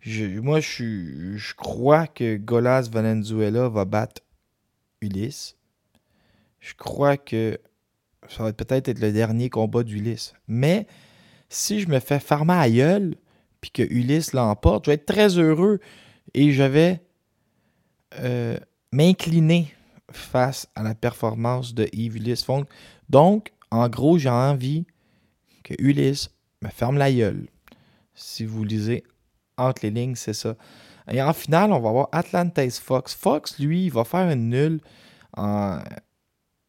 Je, 0.00 0.38
moi, 0.40 0.60
je, 0.60 1.36
je 1.36 1.54
crois 1.54 2.06
que 2.06 2.36
Golas 2.36 2.88
Valenzuela 2.90 3.68
va 3.68 3.84
battre 3.84 4.22
Ulysse. 5.00 5.56
Je 6.60 6.74
crois 6.74 7.16
que 7.16 7.58
ça 8.28 8.44
va 8.44 8.52
peut-être 8.52 8.88
être 8.88 9.00
le 9.00 9.12
dernier 9.12 9.50
combat 9.50 9.82
d'Ulysse. 9.82 10.34
Mais 10.48 10.86
si 11.48 11.80
je 11.80 11.88
me 11.88 12.00
fais 12.00 12.20
farmer 12.20 12.54
à 12.54 12.70
gueule, 12.70 13.16
puis 13.60 13.70
que 13.70 13.82
Ulysse 13.82 14.32
l'emporte, 14.32 14.84
je 14.84 14.90
vais 14.90 14.94
être 14.94 15.06
très 15.06 15.38
heureux 15.38 15.80
et 16.34 16.52
je 16.52 16.62
vais 16.62 17.02
euh, 18.20 18.56
m'incliner 18.92 19.74
face 20.10 20.68
à 20.74 20.82
la 20.82 20.94
performance 20.94 21.74
de 21.74 21.88
Yves 21.92 22.16
Ulysse 22.16 22.46
Donc, 23.08 23.52
en 23.70 23.88
gros, 23.88 24.18
j'ai 24.18 24.28
envie 24.28 24.86
que 25.64 25.74
Ulysse 25.78 26.30
me 26.62 26.68
ferme 26.68 26.98
la 26.98 27.12
gueule. 27.12 27.48
Si 28.14 28.44
vous 28.44 28.64
lisez 28.64 29.04
entre 29.58 29.82
les 29.84 29.90
lignes, 29.90 30.14
c'est 30.14 30.32
ça. 30.32 30.56
Et 31.10 31.20
en 31.22 31.32
finale, 31.32 31.72
on 31.72 31.80
va 31.80 31.88
avoir 31.88 32.08
Atlantis 32.12 32.80
Fox. 32.82 33.14
Fox, 33.14 33.58
lui, 33.58 33.86
il 33.86 33.92
va 33.92 34.04
faire 34.04 34.30
une 34.30 34.48
nulle 34.48 34.80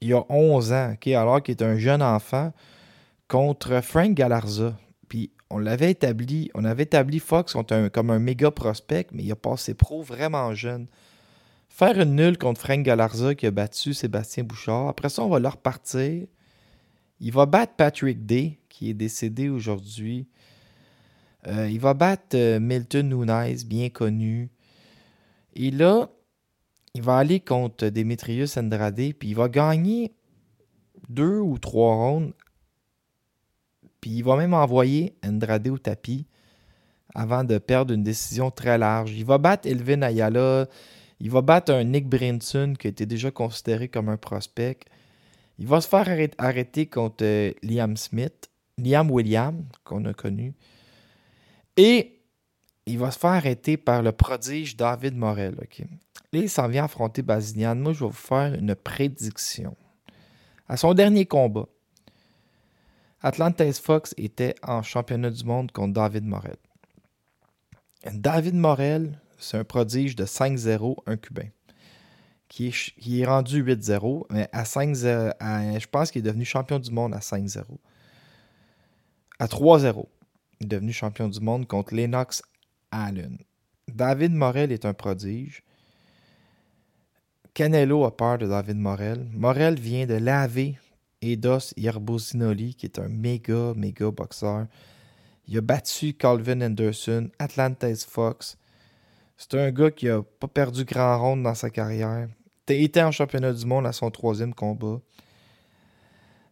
il 0.01 0.09
y 0.09 0.13
a 0.13 0.23
11 0.29 0.73
ans, 0.73 0.95
alors 1.15 1.41
qu'il 1.41 1.53
est 1.53 1.63
un 1.63 1.77
jeune 1.77 2.03
enfant, 2.03 2.53
contre 3.27 3.81
Frank 3.81 4.13
Galarza. 4.13 4.75
Puis 5.09 5.31
on 5.49 5.57
l'avait 5.57 5.91
établi, 5.91 6.51
on 6.53 6.65
avait 6.65 6.83
établi 6.83 7.19
Fox 7.19 7.55
comme 7.93 8.09
un 8.09 8.19
méga 8.19 8.51
prospect, 8.51 9.07
mais 9.11 9.23
il 9.23 9.31
a 9.31 9.35
passé 9.35 9.73
pro 9.73 10.01
vraiment 10.01 10.53
jeune 10.53 10.87
faire 11.77 12.01
une 12.01 12.15
nulle 12.15 12.39
contre 12.39 12.59
Frank 12.59 12.81
Galarza 12.81 13.35
qui 13.35 13.45
a 13.45 13.51
battu 13.51 13.93
Sébastien 13.93 14.43
Bouchard. 14.43 14.87
Après 14.87 15.09
ça, 15.09 15.21
on 15.21 15.29
va 15.29 15.37
leur 15.37 15.53
repartir. 15.53 16.25
Il 17.19 17.31
va 17.31 17.45
battre 17.45 17.73
Patrick 17.75 18.25
Day, 18.25 18.57
qui 18.67 18.89
est 18.89 18.95
décédé 18.95 19.47
aujourd'hui. 19.47 20.27
Euh, 21.45 21.69
il 21.69 21.79
va 21.79 21.93
battre 21.93 22.35
euh, 22.35 22.59
Milton 22.59 23.09
Nunez, 23.09 23.57
bien 23.63 23.89
connu. 23.89 24.49
Et 25.53 25.69
là, 25.69 26.09
il 26.95 27.03
va 27.03 27.17
aller 27.17 27.39
contre 27.39 27.89
Demetrius 27.89 28.57
Andrade, 28.57 29.13
puis 29.13 29.29
il 29.29 29.35
va 29.35 29.47
gagner 29.47 30.15
deux 31.09 31.37
ou 31.37 31.59
trois 31.59 31.93
rounds. 31.93 32.33
Puis 34.01 34.09
il 34.09 34.23
va 34.23 34.35
même 34.35 34.55
envoyer 34.55 35.15
Andrade 35.23 35.67
au 35.67 35.77
tapis 35.77 36.25
avant 37.13 37.43
de 37.43 37.59
perdre 37.59 37.93
une 37.93 38.03
décision 38.03 38.49
très 38.49 38.79
large. 38.79 39.11
Il 39.11 39.25
va 39.25 39.37
battre 39.37 39.67
Elvin 39.67 40.01
Ayala. 40.01 40.67
Il 41.19 41.31
va 41.31 41.41
battre 41.41 41.73
un 41.73 41.83
Nick 41.83 42.07
Brinson 42.07 42.73
qui 42.77 42.87
était 42.87 43.05
déjà 43.05 43.31
considéré 43.31 43.87
comme 43.87 44.09
un 44.09 44.17
prospect. 44.17 44.79
Il 45.59 45.67
va 45.67 45.81
se 45.81 45.87
faire 45.87 46.07
arrêter 46.37 46.85
contre 46.85 47.23
euh, 47.23 47.51
Liam 47.63 47.97
Smith, 47.97 48.49
Liam 48.77 49.09
William, 49.09 49.65
qu'on 49.83 50.05
a 50.05 50.13
connu. 50.13 50.53
Et 51.75 52.19
il 52.85 52.99
va 52.99 53.11
se 53.11 53.19
faire 53.19 53.31
arrêter 53.31 53.77
par 53.77 54.03
le 54.03 54.11
prodige 54.11 54.77
David 54.77 55.15
Morel. 55.15 55.55
Là, 55.55 55.65
il 56.33 56.49
s'en 56.49 56.67
vient 56.67 56.85
affronter 56.85 57.21
Bazinian. 57.21 57.75
Moi, 57.75 57.93
je 57.93 57.99
vais 57.99 58.05
vous 58.05 58.11
faire 58.11 58.53
une 58.53 58.75
prédiction. 58.75 59.75
À 60.69 60.77
son 60.77 60.93
dernier 60.93 61.25
combat, 61.25 61.67
Atlantis 63.21 63.81
Fox 63.81 64.13
était 64.17 64.55
en 64.61 64.83
championnat 64.83 65.31
du 65.31 65.43
monde 65.43 65.71
contre 65.71 65.93
David 65.93 66.25
Morel. 66.25 66.57
David 68.13 68.55
Morel, 68.55 69.19
c'est 69.37 69.57
un 69.57 69.63
prodige 69.63 70.15
de 70.15 70.25
5-0, 70.25 70.97
un 71.05 71.17
Cubain, 71.17 71.49
qui 72.47 72.67
est, 72.67 73.25
rendu 73.25 73.63
8-0, 73.63 74.25
mais 74.31 74.49
à 74.51 74.65
5 74.65 74.95
je 74.95 75.87
pense 75.87 76.11
qu'il 76.11 76.19
est 76.19 76.29
devenu 76.29 76.45
champion 76.45 76.79
du 76.79 76.91
monde 76.91 77.13
à 77.13 77.19
5-0. 77.19 77.63
À 79.39 79.45
3-0, 79.45 80.05
il 80.59 80.65
est 80.65 80.69
devenu 80.69 80.93
champion 80.93 81.29
du 81.29 81.39
monde 81.39 81.67
contre 81.67 81.93
Lennox 81.93 82.41
Allen. 82.91 83.37
David 83.87 84.33
Morel 84.33 84.71
est 84.71 84.85
un 84.85 84.93
prodige. 84.93 85.63
Canelo 87.53 88.05
a 88.05 88.15
peur 88.15 88.37
de 88.37 88.47
David 88.47 88.77
Morel. 88.77 89.27
Morel 89.33 89.79
vient 89.79 90.05
de 90.05 90.15
laver 90.15 90.77
Edos 91.21 91.73
Yerbosinoli, 91.75 92.75
qui 92.75 92.85
est 92.85 92.99
un 92.99 93.09
méga, 93.09 93.73
méga 93.75 94.11
boxeur. 94.11 94.67
Il 95.47 95.57
a 95.57 95.61
battu 95.61 96.13
Calvin 96.13 96.61
Anderson, 96.61 97.29
Atlantis 97.39 98.05
Fox. 98.07 98.57
C'est 99.37 99.53
un 99.53 99.71
gars 99.71 99.91
qui 99.91 100.09
a 100.09 100.23
pas 100.23 100.47
perdu 100.47 100.83
grand 100.83 101.19
ronde 101.19 101.43
dans 101.43 101.53
sa 101.53 101.69
carrière. 101.69 102.27
Il 102.69 102.83
était 102.83 103.03
en 103.03 103.11
championnat 103.11 103.53
du 103.53 103.65
monde 103.65 103.85
à 103.85 103.93
son 103.93 104.09
troisième 104.09 104.53
combat. 104.53 104.99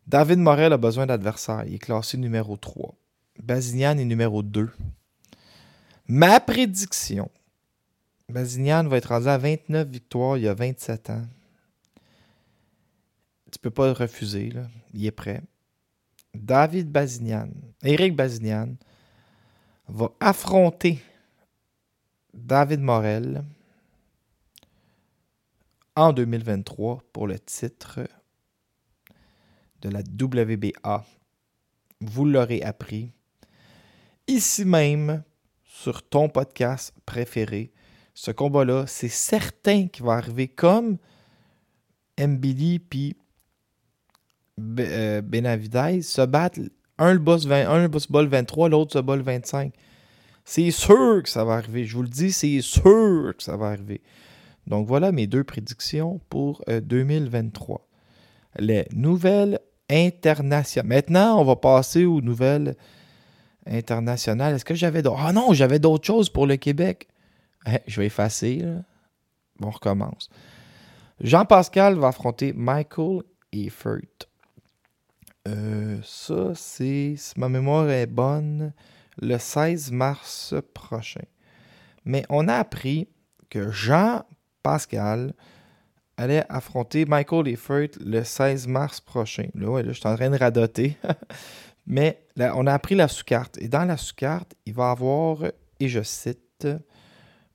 David 0.08 0.38
Morel 0.38 0.72
a 0.72 0.78
besoin 0.78 1.08
d'adversaires. 1.08 1.64
Il 1.66 1.74
est 1.74 1.80
classé 1.80 2.18
numéro 2.18 2.56
3. 2.56 2.94
Bazinian 3.42 3.98
est 3.98 4.06
numéro 4.06 4.44
2. 4.44 4.70
Ma 6.08 6.40
prédiction. 6.40 7.32
Bazinian 8.30 8.88
va 8.88 8.98
être 8.98 9.10
rendu 9.10 9.28
à 9.28 9.38
29 9.40 9.88
victoires 9.88 10.38
il 10.38 10.44
y 10.44 10.48
a 10.48 10.54
27 10.54 11.10
ans. 11.10 11.24
Tu 13.52 13.58
peux 13.60 13.72
pas 13.72 13.88
le 13.88 13.94
refuser. 13.94 14.54
Il 14.94 15.06
est 15.06 15.12
prêt. 15.12 15.42
David 16.36 16.92
Bazinian, 16.92 17.50
Eric 17.84 18.16
Bazinian, 18.16 18.76
va 19.88 20.12
affronter 20.20 21.02
David 22.36 22.82
Morel 22.82 23.44
en 25.96 26.12
2023 26.12 27.02
pour 27.14 27.28
le 27.28 27.40
titre 27.40 28.02
de 29.82 29.90
la 29.90 30.00
WBA. 30.00 31.06
Vous 32.02 32.26
l'aurez 32.26 32.62
appris 32.62 33.14
ici 34.28 34.66
même 34.66 35.24
sur 35.64 36.08
ton 36.08 36.28
podcast 36.28 36.94
préféré. 37.06 37.72
Ce 38.14 38.32
combat-là, 38.32 38.86
c'est 38.88 39.10
certain 39.10 39.88
qu'il 39.88 40.06
va 40.06 40.14
arriver 40.14 40.48
comme 40.48 40.98
Mbili 42.20 42.80
puis 42.80 43.16
euh, 44.60 45.22
Benavidez 45.22 46.02
se 46.02 46.22
battent. 46.26 46.60
Un 46.98 47.14
le 47.14 47.20
boss, 47.20 47.46
20, 47.46 47.70
un 47.70 47.82
le 47.82 47.88
boss 47.88 48.10
ball 48.10 48.28
23, 48.28 48.70
l'autre 48.70 48.94
se 48.94 49.00
bat 49.00 49.18
25. 49.18 49.74
C'est 50.46 50.72
sûr 50.72 51.24
que 51.24 51.30
ça 51.30 51.44
va 51.44 51.56
arriver. 51.56 51.86
Je 51.86 51.96
vous 51.96 52.04
le 52.04 52.08
dis, 52.08 52.32
c'est 52.32 52.62
sûr 52.62 53.34
que 53.36 53.44
ça 53.44 53.58
va 53.58 53.68
arriver. 53.68 54.02
Donc 54.68 54.88
voilà 54.88 55.12
mes 55.12 55.28
deux 55.28 55.44
prédictions 55.44 56.22
pour 56.30 56.64
2023. 56.68 57.76
Euh, 57.76 58.62
Les 58.62 58.88
nouvelles 58.94 59.60
internationales. 59.90 60.88
Maintenant, 60.88 61.40
on 61.40 61.44
va 61.44 61.56
passer 61.56 62.06
aux 62.06 62.22
nouvelles 62.22 62.76
internationales. 63.66 64.56
Est-ce 64.56 64.66
que 64.66 64.76
j'avais 64.76 65.02
d'autres... 65.02 65.20
Ah 65.20 65.34
non, 65.34 65.54
j'avais 65.54 65.80
d'autres 65.80 66.06
choses 66.06 66.30
pour 66.30 66.48
le 66.48 66.56
Québec. 66.58 67.08
Eh, 67.68 67.80
je 67.88 68.00
vais 68.00 68.08
effacer. 68.08 68.64
on 69.62 69.70
recommence. 69.72 70.30
Jean-Pascal 71.22 71.96
va 71.96 72.10
affronter 72.10 72.54
Michael 72.54 73.22
Efert. 73.52 74.02
Euh, 75.48 75.98
ça, 76.04 76.54
c'est, 76.56 77.16
si 77.18 77.40
ma 77.40 77.50
mémoire 77.50 77.90
est 77.90 78.08
bonne, 78.08 78.74
le 79.22 79.38
16 79.38 79.92
mars 79.92 80.54
prochain. 80.74 81.26
Mais 82.04 82.26
on 82.30 82.48
a 82.48 82.56
appris 82.56 83.08
que 83.50 83.72
Jean 83.72 84.24
Pascal 84.64 85.34
allait 86.18 86.46
affronter 86.50 87.06
Michael 87.06 87.48
Effort 87.48 87.90
le 88.00 88.24
16 88.24 88.68
mars 88.68 89.02
prochain. 89.02 89.48
Là, 89.54 89.84
je 89.84 89.92
suis 89.92 90.08
en 90.08 90.16
train 90.16 90.30
de 90.30 90.38
radoter. 90.38 90.98
Mais 91.88 92.26
on 92.38 92.66
a 92.66 92.74
appris 92.74 92.96
la 92.96 93.08
sous-carte. 93.08 93.58
Et 93.60 93.68
dans 93.68 93.86
la 93.86 93.98
sous-carte, 93.98 94.56
il 94.66 94.74
va 94.74 94.90
y 94.90 94.92
avoir, 94.92 95.44
et 95.80 95.88
je 95.88 96.02
cite, 96.02 96.68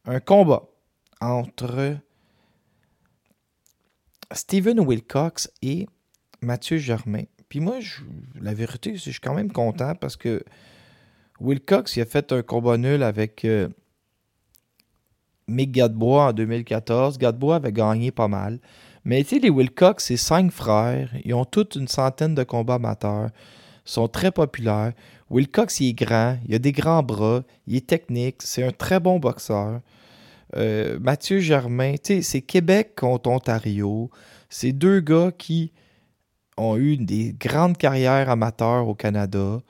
un 0.04 0.20
combat 0.20 0.62
entre 1.20 1.96
Steven 4.32 4.80
Wilcox 4.80 5.50
et 5.62 5.86
Mathieu 6.40 6.78
Germain. 6.78 7.24
Puis 7.48 7.60
moi, 7.60 7.78
la 8.40 8.54
vérité, 8.54 8.94
je 8.94 9.10
suis 9.10 9.20
quand 9.20 9.34
même 9.34 9.50
content 9.50 9.94
parce 9.94 10.16
que 10.16 10.44
Wilcox 11.40 11.96
il 11.96 12.02
a 12.02 12.06
fait 12.06 12.32
un 12.32 12.42
combat 12.42 12.76
nul 12.76 13.02
avec 13.02 13.44
euh, 13.44 13.68
Mick 15.48 15.72
Gadebois 15.72 16.28
en 16.28 16.32
2014. 16.32 17.18
Gadebois 17.18 17.56
avait 17.56 17.72
gagné 17.72 18.10
pas 18.10 18.28
mal. 18.28 18.60
Mais 19.04 19.22
tu 19.22 19.30
sais, 19.30 19.38
les 19.38 19.50
Wilcox, 19.50 20.04
c'est 20.04 20.16
cinq 20.16 20.52
frères. 20.52 21.10
Ils 21.24 21.34
ont 21.34 21.44
toute 21.44 21.74
une 21.74 21.88
centaine 21.88 22.34
de 22.34 22.44
combats 22.44 22.74
amateurs. 22.74 23.30
Ils 23.86 23.90
sont 23.90 24.08
très 24.08 24.30
populaires. 24.30 24.92
Wilcox, 25.30 25.80
il 25.80 25.88
est 25.90 25.92
grand. 25.94 26.38
Il 26.46 26.54
a 26.54 26.58
des 26.58 26.72
grands 26.72 27.02
bras. 27.02 27.42
Il 27.66 27.76
est 27.76 27.86
technique. 27.86 28.36
C'est 28.40 28.62
un 28.62 28.72
très 28.72 29.00
bon 29.00 29.18
boxeur. 29.18 29.80
Euh, 30.56 30.98
Mathieu 31.00 31.38
Germain, 31.38 31.94
tu 31.94 32.14
sais, 32.14 32.22
c'est 32.22 32.42
Québec 32.42 32.94
contre 32.96 33.30
Ontario. 33.30 34.10
C'est 34.48 34.72
deux 34.72 35.00
gars 35.00 35.30
qui 35.36 35.72
ont 36.56 36.76
eu 36.76 36.96
des 36.96 37.34
grandes 37.38 37.78
carrières 37.78 38.28
amateurs 38.28 38.88
au 38.88 38.94
Canada. 38.94 39.60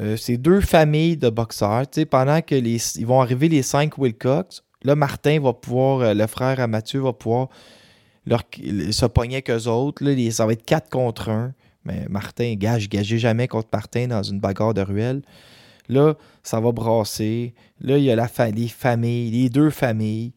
Euh, 0.00 0.16
c'est 0.16 0.36
deux 0.36 0.60
familles 0.60 1.16
de 1.16 1.28
boxeurs. 1.28 1.84
pendant 2.10 2.40
que 2.40 2.54
les, 2.54 2.78
vont 3.04 3.20
arriver 3.20 3.48
les 3.48 3.62
cinq 3.62 3.98
Wilcox, 3.98 4.62
là, 4.82 4.94
Martin 4.94 5.40
va 5.40 5.52
pouvoir, 5.52 6.00
euh, 6.00 6.14
le 6.14 6.26
frère 6.26 6.60
à 6.60 6.66
Mathieu 6.66 7.00
va 7.00 7.12
pouvoir 7.12 7.48
leur, 8.26 8.42
se 8.90 9.06
pogner 9.06 9.36
avec 9.36 9.50
eux 9.50 9.68
autres. 9.68 10.04
Là, 10.04 10.30
ça 10.30 10.46
va 10.46 10.52
être 10.52 10.64
4 10.64 10.88
contre 10.88 11.28
1. 11.28 11.52
Mais 11.84 12.06
Martin, 12.08 12.54
gage, 12.56 12.88
gagez 12.88 13.18
jamais 13.18 13.48
contre 13.48 13.68
Martin 13.72 14.08
dans 14.08 14.22
une 14.22 14.40
bagarre 14.40 14.74
de 14.74 14.82
ruelle. 14.82 15.22
Là, 15.88 16.14
ça 16.42 16.60
va 16.60 16.72
brasser. 16.72 17.54
Là, 17.80 17.98
il 17.98 18.04
y 18.04 18.10
a 18.10 18.16
la 18.16 18.28
les 18.50 18.68
familles, 18.68 19.30
les 19.30 19.48
deux 19.48 19.70
familles. 19.70 20.32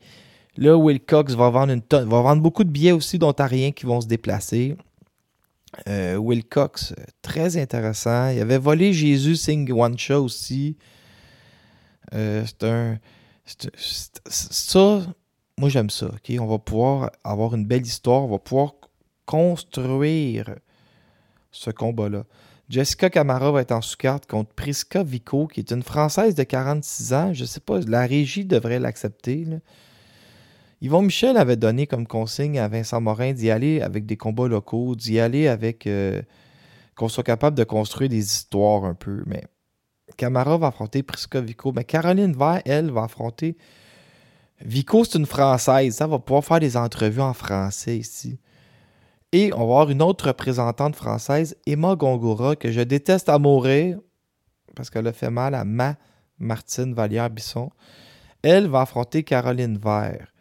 Là, 0.57 0.77
Wilcox 0.77 1.33
va 1.33 1.49
vendre 1.49 1.73
une 1.73 1.81
tonne, 1.81 2.07
va 2.07 2.21
vendre 2.21 2.41
beaucoup 2.41 2.63
de 2.63 2.69
billets 2.69 2.91
aussi 2.91 3.17
d'Ontariens 3.19 3.71
qui 3.71 3.85
vont 3.85 4.01
se 4.01 4.07
déplacer. 4.07 4.77
Euh, 5.87 6.17
Wilcox, 6.17 6.93
très 7.21 7.57
intéressant. 7.57 8.29
Il 8.29 8.39
avait 8.39 8.57
volé 8.57 8.93
Jésus 8.93 9.35
Sing 9.35 9.71
One 9.71 9.95
aussi. 10.11 10.77
Euh, 12.13 12.43
c'est 12.45 12.63
un. 12.63 12.99
ça, 14.25 15.01
moi 15.57 15.69
j'aime 15.69 15.89
ça. 15.89 16.11
On 16.39 16.45
va 16.45 16.59
pouvoir 16.59 17.11
avoir 17.23 17.55
une 17.55 17.65
belle 17.65 17.85
histoire. 17.85 18.23
On 18.23 18.29
va 18.29 18.39
pouvoir 18.39 18.73
construire 19.25 20.55
ce 21.51 21.69
combat-là. 21.71 22.23
Jessica 22.69 23.09
Camara 23.09 23.51
va 23.51 23.61
être 23.61 23.71
en 23.71 23.81
sous-carte 23.81 24.25
contre 24.25 24.53
Prisca 24.53 25.03
Vico, 25.03 25.47
qui 25.47 25.59
est 25.59 25.71
une 25.71 25.83
Française 25.83 26.33
de 26.35 26.43
46 26.43 27.13
ans. 27.13 27.33
Je 27.33 27.41
ne 27.41 27.45
sais 27.45 27.59
pas, 27.59 27.79
la 27.81 28.05
régie 28.05 28.45
devrait 28.45 28.79
l'accepter. 28.79 29.45
Yvon 30.83 31.01
Michel 31.01 31.37
avait 31.37 31.55
donné 31.55 31.87
comme 31.87 32.05
consigne 32.05 32.59
à 32.59 32.67
Vincent 32.67 33.01
Morin 33.01 33.33
d'y 33.33 33.49
aller 33.49 33.81
avec 33.81 34.05
des 34.05 34.17
combats 34.17 34.47
locaux, 34.47 34.95
d'y 34.95 35.19
aller 35.19 35.47
avec. 35.47 35.87
Euh, 35.87 36.21
qu'on 36.95 37.09
soit 37.09 37.23
capable 37.23 37.57
de 37.57 37.63
construire 37.63 38.09
des 38.09 38.23
histoires 38.23 38.85
un 38.85 38.93
peu. 38.93 39.23
Mais 39.25 39.43
Camara 40.17 40.57
va 40.57 40.67
affronter 40.67 41.03
Prisca 41.03 41.41
Vico. 41.41 41.71
Mais 41.71 41.83
Caroline 41.83 42.33
Vert, 42.33 42.61
elle, 42.65 42.91
va 42.91 43.03
affronter. 43.03 43.57
Vico, 44.61 45.03
c'est 45.03 45.17
une 45.17 45.25
Française. 45.25 45.95
Ça 45.95 46.07
va 46.07 46.19
pouvoir 46.19 46.45
faire 46.45 46.59
des 46.59 46.77
entrevues 46.77 47.21
en 47.21 47.33
français 47.33 47.97
ici. 47.97 48.39
Et 49.31 49.51
on 49.53 49.59
va 49.59 49.63
avoir 49.63 49.89
une 49.89 50.03
autre 50.03 50.27
représentante 50.27 50.95
française, 50.95 51.57
Emma 51.65 51.95
Gongora, 51.95 52.55
que 52.55 52.71
je 52.71 52.81
déteste 52.81 53.29
à 53.29 53.39
mourir 53.39 53.97
parce 54.75 54.91
qu'elle 54.91 55.07
a 55.07 55.13
fait 55.13 55.31
mal 55.31 55.55
à 55.55 55.63
ma 55.63 55.95
Martine 56.37 56.93
Vallière-Bisson. 56.93 57.71
Elle 58.43 58.67
va 58.67 58.81
affronter 58.81 59.23
Caroline 59.23 59.77
Vert. 59.77 60.32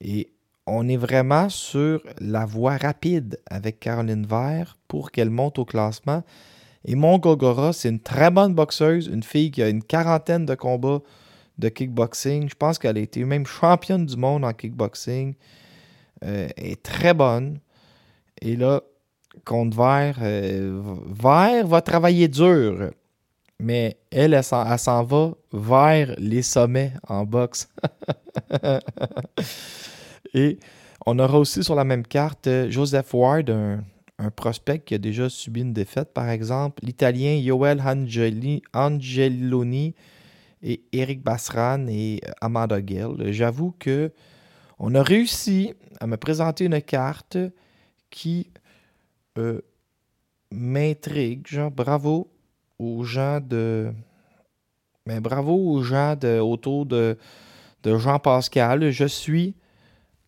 Et 0.00 0.32
on 0.66 0.88
est 0.88 0.96
vraiment 0.96 1.48
sur 1.48 2.02
la 2.20 2.46
voie 2.46 2.76
rapide 2.76 3.40
avec 3.46 3.80
Caroline 3.80 4.26
Vert 4.26 4.78
pour 4.88 5.10
qu'elle 5.10 5.30
monte 5.30 5.58
au 5.58 5.64
classement. 5.64 6.22
Et 6.84 6.94
Mon 6.94 7.18
Gogora, 7.18 7.72
c'est 7.72 7.88
une 7.88 8.00
très 8.00 8.30
bonne 8.30 8.54
boxeuse, 8.54 9.06
une 9.06 9.22
fille 9.22 9.50
qui 9.50 9.62
a 9.62 9.68
une 9.68 9.82
quarantaine 9.82 10.46
de 10.46 10.54
combats 10.54 11.00
de 11.58 11.68
kickboxing. 11.68 12.48
Je 12.48 12.54
pense 12.54 12.78
qu'elle 12.78 12.96
a 12.96 13.00
été 13.00 13.24
même 13.24 13.46
championne 13.46 14.06
du 14.06 14.16
monde 14.16 14.44
en 14.44 14.52
kickboxing. 14.52 15.34
Euh, 16.24 16.48
elle 16.56 16.66
est 16.66 16.82
très 16.82 17.12
bonne. 17.12 17.58
Et 18.40 18.56
là, 18.56 18.80
contre 19.44 19.76
Vert. 19.76 20.18
Euh, 20.22 20.82
Vert 21.06 21.66
va 21.66 21.82
travailler 21.82 22.28
dur, 22.28 22.90
mais 23.58 23.98
elle, 24.10 24.34
elle, 24.34 24.44
s'en 24.44 25.04
va 25.04 25.32
vers 25.52 26.14
les 26.18 26.42
sommets 26.42 26.92
en 27.06 27.24
boxe. 27.24 27.68
Et 30.34 30.58
on 31.06 31.18
aura 31.18 31.38
aussi 31.38 31.64
sur 31.64 31.74
la 31.74 31.84
même 31.84 32.06
carte 32.06 32.46
euh, 32.46 32.70
Joseph 32.70 33.12
Ward, 33.14 33.50
un, 33.50 33.82
prospect 34.36 34.80
qui 34.80 34.94
a 34.94 34.98
déjà 34.98 35.30
subi 35.30 35.62
une 35.62 35.72
défaite, 35.72 36.12
par 36.12 36.28
exemple. 36.28 36.84
L'Italien 36.84 37.32
Yoel 37.36 37.82
Angeloni 38.74 39.94
et 40.62 40.82
Eric 40.92 41.22
Basran 41.22 41.86
et 41.88 42.20
euh, 42.26 42.32
Amanda 42.40 42.84
Gill. 42.84 43.32
J'avoue 43.32 43.74
que 43.78 44.12
on 44.78 44.94
a 44.94 45.02
réussi 45.02 45.74
à 46.00 46.06
me 46.06 46.16
présenter 46.16 46.66
une 46.66 46.80
carte 46.82 47.38
qui 48.10 48.50
euh, 49.38 49.60
m'intrigue. 50.50 51.46
Bravo 51.74 52.30
aux 52.78 53.04
gens 53.04 53.40
de. 53.40 53.92
Mais 55.06 55.20
bravo 55.20 55.54
aux 55.54 55.82
gens 55.82 56.14
de, 56.14 56.38
autour 56.38 56.86
de, 56.86 57.16
de 57.82 57.96
Jean 57.96 58.18
Pascal. 58.18 58.90
Je 58.90 59.06
suis 59.06 59.54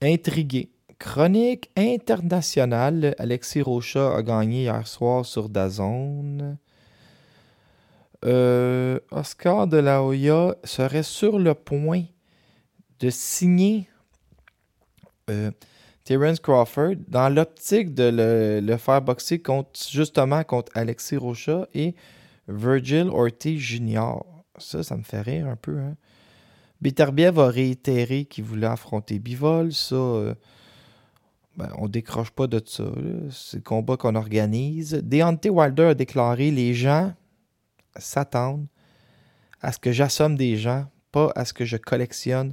intrigué. 0.02 0.70
Chronique 0.98 1.70
internationale. 1.76 3.14
Alexis 3.18 3.62
Rocha 3.62 4.14
a 4.14 4.22
gagné 4.22 4.62
hier 4.62 4.86
soir 4.86 5.24
sur 5.24 5.48
Dazone. 5.48 6.58
Euh, 8.24 9.00
Oscar 9.10 9.66
de 9.66 9.78
la 9.78 10.02
Hoya 10.02 10.54
serait 10.62 11.02
sur 11.02 11.38
le 11.38 11.54
point 11.54 12.04
de 13.00 13.10
signer 13.10 13.88
euh, 15.28 15.50
Terence 16.04 16.38
Crawford 16.38 16.96
dans 17.08 17.28
l'optique 17.28 17.94
de 17.94 18.60
le, 18.64 18.76
faire 18.76 19.02
boxer 19.02 19.40
contre, 19.40 19.70
justement 19.90 20.44
contre 20.44 20.70
Alexis 20.76 21.16
Rocha 21.16 21.66
et 21.74 21.96
Virgil 22.46 23.08
Ortiz 23.08 23.58
Jr. 23.58 24.22
Ça, 24.58 24.84
ça 24.84 24.96
me 24.96 25.02
fait 25.02 25.20
rire 25.20 25.48
un 25.48 25.56
peu. 25.56 25.78
Hein? 25.78 25.96
Beterbiev 26.82 27.38
a 27.38 27.46
réitéré 27.46 28.24
qu'il 28.24 28.42
voulait 28.42 28.66
affronter 28.66 29.20
Bivol. 29.20 29.72
Ça, 29.72 29.94
euh, 29.94 30.34
ben, 31.56 31.70
on 31.78 31.86
décroche 31.86 32.32
pas 32.32 32.48
de 32.48 32.60
ça. 32.66 32.84
C'est 33.30 33.58
le 33.58 33.62
combat 33.62 33.96
qu'on 33.96 34.16
organise. 34.16 34.92
Deontay 34.92 35.48
Wilder 35.48 35.84
a 35.84 35.94
déclaré 35.94 36.50
les 36.50 36.74
gens 36.74 37.14
s'attendent 37.96 38.66
à 39.60 39.70
ce 39.70 39.78
que 39.78 39.92
j'assomme 39.92 40.34
des 40.34 40.56
gens, 40.56 40.86
pas 41.12 41.30
à 41.36 41.44
ce 41.44 41.52
que 41.52 41.64
je 41.64 41.76
collectionne 41.76 42.52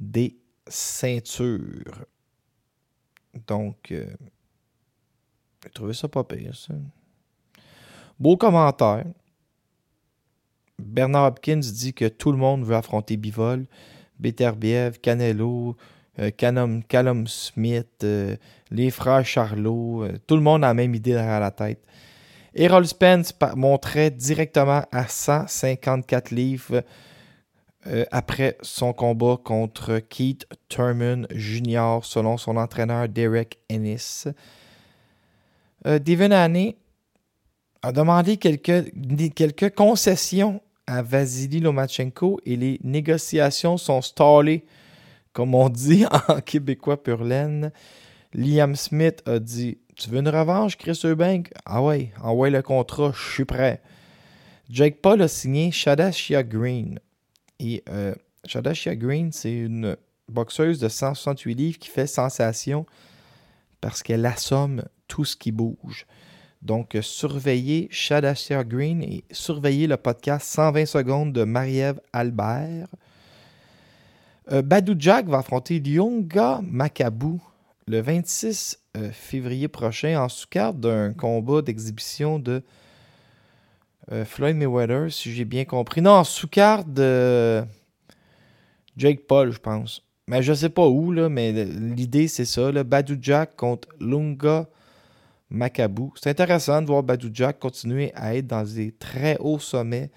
des 0.00 0.36
ceintures. 0.66 2.04
Donc, 3.46 3.92
euh, 3.92 4.06
j'ai 5.62 5.70
trouvé 5.70 5.94
ça 5.94 6.08
pas 6.08 6.24
pire, 6.24 6.56
ça. 6.56 6.74
Beau 8.18 8.36
commentaire. 8.36 9.04
Bernard 10.84 11.26
Hopkins 11.26 11.60
dit 11.60 11.94
que 11.94 12.06
tout 12.06 12.32
le 12.32 12.38
monde 12.38 12.64
veut 12.64 12.76
affronter 12.76 13.16
Bivol, 13.16 13.66
Beterbiev, 14.18 14.98
Canelo, 15.00 15.76
euh, 16.18 16.30
Callum, 16.30 17.26
Smith, 17.26 18.04
euh, 18.04 18.36
les 18.70 18.90
frères 18.90 19.24
Charlot, 19.24 20.04
euh, 20.04 20.18
tout 20.26 20.36
le 20.36 20.42
monde 20.42 20.62
a 20.62 20.68
la 20.68 20.74
même 20.74 20.94
idée 20.94 21.12
derrière 21.12 21.40
la 21.40 21.50
tête. 21.50 21.82
Errol 22.54 22.86
Spence 22.86 23.32
montrait 23.56 24.10
directement 24.10 24.84
à 24.92 25.08
154 25.08 26.30
livres 26.30 26.82
après 28.12 28.58
son 28.60 28.92
combat 28.92 29.38
contre 29.42 29.98
Keith 29.98 30.46
Thurman 30.68 31.26
Jr., 31.34 32.00
selon 32.02 32.36
son 32.36 32.58
entraîneur 32.58 33.08
Derek 33.08 33.58
Ennis. 33.70 34.26
Devin 35.84 36.30
Haney 36.30 36.76
a 37.80 37.90
demandé 37.90 38.36
quelques, 38.36 38.92
quelques 39.34 39.74
concessions 39.74 40.60
à 40.86 41.02
Vasily 41.02 41.60
Lomachenko 41.60 42.40
et 42.44 42.56
les 42.56 42.80
négociations 42.82 43.76
sont 43.76 44.02
stallées, 44.02 44.64
comme 45.32 45.54
on 45.54 45.68
dit 45.68 46.04
en 46.28 46.40
québécois 46.40 47.02
pur 47.02 47.24
laine. 47.24 47.72
Liam 48.34 48.74
Smith 48.76 49.22
a 49.26 49.38
dit 49.38 49.78
Tu 49.96 50.10
veux 50.10 50.18
une 50.18 50.28
revanche, 50.28 50.76
Chris 50.76 51.00
Eubank 51.04 51.50
Ah 51.64 51.82
ouais, 51.82 52.12
envoie 52.22 52.50
le 52.50 52.62
contrat, 52.62 53.12
je 53.14 53.32
suis 53.32 53.44
prêt. 53.44 53.82
Jake 54.70 55.00
Paul 55.02 55.20
a 55.22 55.28
signé 55.28 55.70
Shadashia 55.70 56.42
Green. 56.42 56.98
Et 57.58 57.82
euh, 57.88 58.14
Shadashia 58.46 58.96
Green, 58.96 59.30
c'est 59.32 59.52
une 59.52 59.96
boxeuse 60.28 60.78
de 60.78 60.88
168 60.88 61.54
livres 61.54 61.78
qui 61.78 61.88
fait 61.88 62.06
sensation 62.06 62.86
parce 63.80 64.02
qu'elle 64.02 64.24
assomme 64.24 64.84
tout 65.08 65.24
ce 65.24 65.36
qui 65.36 65.52
bouge. 65.52 66.06
Donc, 66.62 66.96
surveillez 67.00 67.88
Shadashia 67.90 68.62
Green 68.62 69.02
et 69.02 69.24
surveillez 69.32 69.88
le 69.88 69.96
podcast 69.96 70.46
120 70.46 70.86
secondes 70.86 71.32
de 71.32 71.42
Marie-Ève 71.42 72.00
Albert. 72.12 72.86
Euh, 74.52 74.62
Badou 74.62 74.94
Jack 74.96 75.26
va 75.26 75.38
affronter 75.38 75.80
Lyonga 75.80 76.60
Makabu 76.62 77.38
le 77.88 78.00
26 78.00 78.78
euh, 78.96 79.10
février 79.10 79.66
prochain 79.66 80.20
en 80.20 80.28
sous-carte 80.28 80.78
d'un 80.78 81.12
combat 81.12 81.62
d'exhibition 81.62 82.38
de 82.38 82.62
euh, 84.12 84.24
Floyd 84.24 84.56
Mayweather, 84.56 85.12
si 85.12 85.32
j'ai 85.32 85.44
bien 85.44 85.64
compris. 85.64 86.00
Non, 86.00 86.12
en 86.12 86.24
sous-carte 86.24 86.92
de 86.92 87.64
Jake 88.96 89.26
Paul, 89.26 89.50
je 89.50 89.58
pense. 89.58 90.04
Mais 90.28 90.42
je 90.42 90.52
sais 90.52 90.68
pas 90.68 90.86
où, 90.86 91.10
là, 91.10 91.28
mais 91.28 91.52
l'idée 91.64 92.28
c'est 92.28 92.44
ça. 92.44 92.70
Badou 92.84 93.16
Jack 93.20 93.56
contre 93.56 93.88
Lunga 93.98 94.68
Macabou. 95.52 96.12
C'est 96.16 96.30
intéressant 96.30 96.80
de 96.80 96.86
voir 96.86 97.02
Badou 97.02 97.28
Jack 97.32 97.58
continuer 97.58 98.10
à 98.14 98.34
être 98.34 98.46
dans 98.46 98.64
des 98.64 98.90
très 98.92 99.36
hauts 99.38 99.58
sommets 99.58 100.10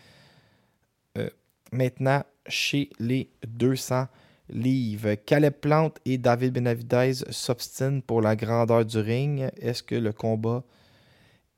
euh, 1.17 1.30
maintenant 1.71 2.24
chez 2.48 2.89
les 3.00 3.30
200 3.45 4.08
livres. 4.50 5.15
Caleb 5.15 5.56
Plante 5.56 6.00
et 6.06 6.17
David 6.17 6.54
Benavidez 6.54 7.13
s'obstinent 7.30 8.02
pour 8.02 8.21
la 8.21 8.36
grandeur 8.36 8.86
du 8.86 8.98
ring. 8.98 9.50
Est-ce 9.60 9.84
que 9.84 9.95
le 9.95 10.13
combat 10.13 10.63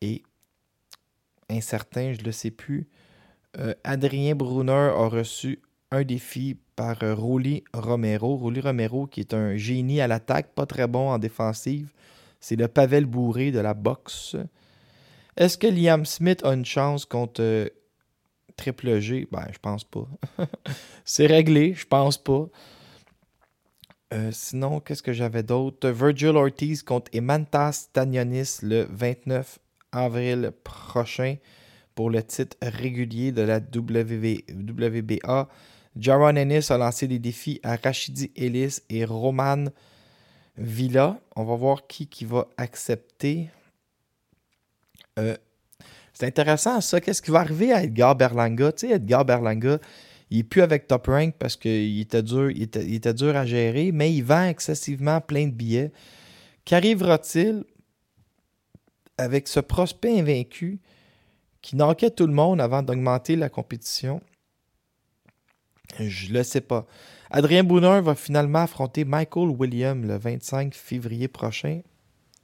est 0.02 0.24
incertain? 1.50 2.14
Je 2.14 2.20
ne 2.22 2.26
le 2.26 2.32
sais 2.32 2.52
plus. 2.52 2.88
Euh, 3.60 3.76
Adrien 3.84 4.34
Brunner 4.34 4.72
a 4.72 5.08
reçu 5.08 5.62
un 5.92 6.04
défi 6.04 6.58
par 6.76 7.04
euh, 7.04 7.14
Romero. 7.14 8.38
Rolly 8.38 8.62
Romero 8.62 9.06
qui 9.06 9.20
est 9.20 9.36
un 9.36 9.56
génie 9.56 10.02
à 10.02 10.08
l'attaque, 10.08 10.54
pas 10.56 10.66
très 10.66 10.88
bon 10.88 11.10
en 11.12 11.20
défensive. 11.20 11.92
C'est 12.40 12.56
le 12.56 12.68
Pavel 12.68 13.06
Bourré 13.06 13.52
de 13.52 13.60
la 13.60 13.74
boxe. 13.74 14.36
Est-ce 15.36 15.58
que 15.58 15.68
Liam 15.68 16.06
Smith 16.06 16.44
a 16.44 16.54
une 16.54 16.66
chance 16.66 17.06
contre 17.06 17.42
euh, 17.42 17.68
Triple 18.56 19.00
G? 19.00 19.28
Ben, 19.32 19.48
je 19.52 19.60
pense 19.60 19.84
pas. 19.84 20.08
C'est 21.06 21.28
réglé, 21.28 21.74
je 21.74 21.86
pense 21.86 22.18
pas. 22.18 22.48
Euh, 24.14 24.32
sinon, 24.32 24.80
qu'est-ce 24.80 25.04
que 25.04 25.14
j'avais 25.14 25.44
d'autre? 25.44 25.90
Virgil 25.90 26.30
Ortiz 26.30 26.82
contre 26.82 27.12
Emantas 27.14 27.90
Tanionis 27.92 28.60
le 28.64 28.88
29 28.90 29.60
avril 29.92 30.52
prochain 30.64 31.36
pour 31.94 32.10
le 32.10 32.24
titre 32.24 32.56
régulier 32.62 33.32
de 33.32 33.42
la 33.42 33.58
WBA. 33.58 35.50
Jaron 36.00 36.36
Ennis 36.36 36.72
a 36.72 36.78
lancé 36.78 37.08
des 37.08 37.20
défis 37.20 37.60
à 37.64 37.76
Rachidi 37.76 38.32
Ellis 38.36 38.78
et 38.90 39.04
Roman 39.04 39.66
Villa. 40.58 41.20
On 41.36 41.44
va 41.44 41.56
voir 41.56 41.88
qui, 41.88 42.08
qui 42.08 42.26
va 42.26 42.48
accepter. 42.58 43.50
Euh, 45.20 45.36
c'est 46.14 46.26
intéressant 46.26 46.82
ça. 46.82 47.00
Qu'est-ce 47.00 47.22
qui 47.22 47.32
va 47.32 47.40
arriver 47.40 47.72
à 47.72 47.84
Edgar 47.84 48.16
Berlanga? 48.16 48.72
Tu 48.72 48.88
sais, 48.88 48.94
Edgar 48.94 49.24
Berlanga, 49.24 49.80
il 50.30 50.38
n'est 50.38 50.44
plus 50.44 50.62
avec 50.62 50.88
Top 50.88 51.08
Rank 51.08 51.36
parce 51.38 51.56
qu'il 51.56 52.00
était 52.00 52.24
dur, 52.24 52.50
il 52.52 52.64
était, 52.64 53.14
dur 53.14 53.36
à 53.36 53.46
gérer, 53.46 53.92
mais 53.92 54.14
il 54.14 54.24
vend 54.24 54.46
excessivement 54.46 55.22
plein 55.22 55.46
de 55.46 55.52
billets. 55.52 55.92
Qu'arrivera-t-il 56.66 57.64
avec 59.18 59.48
ce 59.48 59.60
prospect 59.60 60.20
invaincu 60.20 60.80
qui 61.62 61.76
n'enquête 61.76 62.16
tout 62.16 62.28
le 62.28 62.34
monde 62.34 62.60
avant 62.60 62.82
d'augmenter 62.82 63.36
la 63.36 63.50
compétition? 63.50 64.22
Je 66.00 66.32
le 66.32 66.44
sais 66.44 66.62
pas. 66.62 66.86
Adrien 67.30 67.64
Brunner 67.64 68.02
va 68.02 68.16
finalement 68.16 68.60
affronter 68.60 69.04
Michael 69.04 69.50
Williams 69.50 70.06
le 70.06 70.18
25 70.18 70.74
février 70.74 71.28
prochain. 71.28 71.82